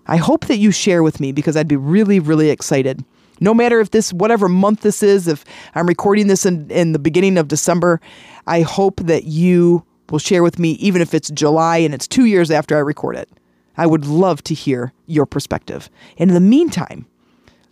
I 0.06 0.18
hope 0.18 0.46
that 0.46 0.58
you 0.58 0.72
share 0.72 1.02
with 1.02 1.20
me 1.20 1.32
because 1.32 1.58
I'd 1.58 1.68
be 1.68 1.76
really, 1.76 2.20
really 2.20 2.52
excited. 2.52 3.04
No 3.40 3.54
matter 3.54 3.80
if 3.80 3.92
this, 3.92 4.12
whatever 4.14 4.50
month 4.50 4.82
this 4.82 5.04
is, 5.04 5.28
if 5.28 5.46
I'm 5.76 5.88
recording 5.88 6.28
this 6.28 6.46
in, 6.46 6.70
in 6.72 6.92
the 6.92 7.00
beginning 7.00 7.38
of 7.38 7.48
December, 7.48 8.02
I 8.46 8.62
hope 8.62 9.00
that 9.02 9.26
you 9.26 9.86
will 10.10 10.20
share 10.20 10.44
with 10.44 10.60
me, 10.60 10.72
even 10.74 11.02
if 11.02 11.14
it's 11.14 11.30
July 11.30 11.78
and 11.78 11.94
it's 11.94 12.08
two 12.08 12.26
years 12.26 12.50
after 12.50 12.76
I 12.76 12.80
record 12.80 13.16
it. 13.16 13.30
I 13.78 13.86
would 13.86 14.06
love 14.06 14.44
to 14.46 14.54
hear 14.54 14.94
your 15.06 15.26
perspective. 15.26 15.90
And 16.18 16.30
in 16.30 16.34
the 16.34 16.40
meantime, 16.40 17.06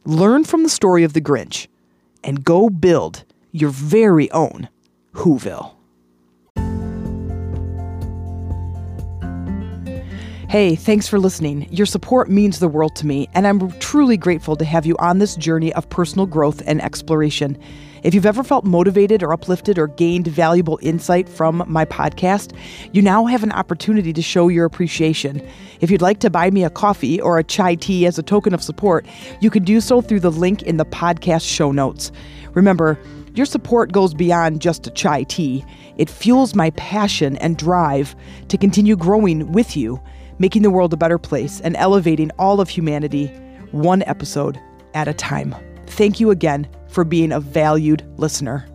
learn 0.06 0.44
from 0.44 0.64
the 0.64 0.70
story 0.70 1.04
of 1.04 1.14
the 1.14 1.22
Grinch 1.22 1.68
and 2.24 2.44
go 2.44 2.70
build 2.70 3.24
your 3.52 3.70
very 3.70 4.30
own 4.32 4.70
Whoville. 5.14 5.74
Hey, 10.56 10.76
thanks 10.76 11.06
for 11.06 11.20
listening. 11.20 11.68
Your 11.70 11.86
support 11.86 12.30
means 12.30 12.60
the 12.60 12.70
world 12.70 12.96
to 12.96 13.06
me, 13.06 13.28
and 13.34 13.46
I'm 13.46 13.78
truly 13.80 14.16
grateful 14.16 14.56
to 14.56 14.64
have 14.64 14.86
you 14.86 14.96
on 15.00 15.20
this 15.20 15.36
journey 15.36 15.74
of 15.74 15.90
personal 15.90 16.26
growth 16.26 16.62
and 16.66 16.82
exploration. 16.82 17.58
If 18.04 18.14
you've 18.14 18.26
ever 18.26 18.42
felt 18.42 18.64
motivated 18.64 19.22
or 19.22 19.34
uplifted 19.34 19.78
or 19.78 19.88
gained 19.88 20.28
valuable 20.28 20.80
insight 20.82 21.28
from 21.28 21.62
my 21.68 21.84
podcast, 21.84 22.58
you 22.94 23.02
now 23.02 23.26
have 23.26 23.44
an 23.44 23.52
opportunity 23.52 24.14
to 24.14 24.22
show 24.22 24.48
your 24.48 24.64
appreciation. 24.64 25.46
If 25.82 25.92
you'd 25.92 26.02
like 26.02 26.22
to 26.22 26.30
buy 26.30 26.50
me 26.52 26.64
a 26.64 26.70
coffee 26.70 27.20
or 27.20 27.38
a 27.38 27.44
chai 27.44 27.76
tea 27.76 28.06
as 28.06 28.18
a 28.18 28.24
token 28.24 28.54
of 28.54 28.64
support, 28.64 29.06
you 29.42 29.50
can 29.50 29.66
do 29.66 29.82
so 29.82 30.00
through 30.00 30.22
the 30.22 30.32
link 30.32 30.64
in 30.64 30.78
the 30.78 30.86
podcast 30.86 31.54
show 31.54 31.74
notes. 31.74 32.14
Remember, 32.54 32.98
your 33.34 33.46
support 33.46 33.92
goes 33.92 34.14
beyond 34.14 34.62
just 34.62 34.88
a 34.88 34.92
chai 34.92 35.24
tea. 35.24 35.66
It 35.98 36.10
fuels 36.10 36.56
my 36.56 36.70
passion 36.78 37.36
and 37.40 37.58
drive 37.58 38.16
to 38.48 38.58
continue 38.58 38.96
growing 38.96 39.52
with 39.52 39.76
you, 39.76 40.00
making 40.40 40.62
the 40.62 40.72
world 40.72 40.94
a 40.94 40.98
better 40.98 41.18
place 41.18 41.62
and 41.62 41.76
elevating 41.78 42.32
all 42.40 42.62
of 42.62 42.70
humanity 42.70 43.28
one 43.72 44.04
episode 44.04 44.60
at 44.94 45.08
a 45.08 45.14
time. 45.14 45.56
Thank 45.88 46.20
you 46.20 46.32
again 46.32 46.68
for 46.88 47.04
being 47.04 47.32
a 47.32 47.40
valued 47.40 48.04
listener. 48.18 48.68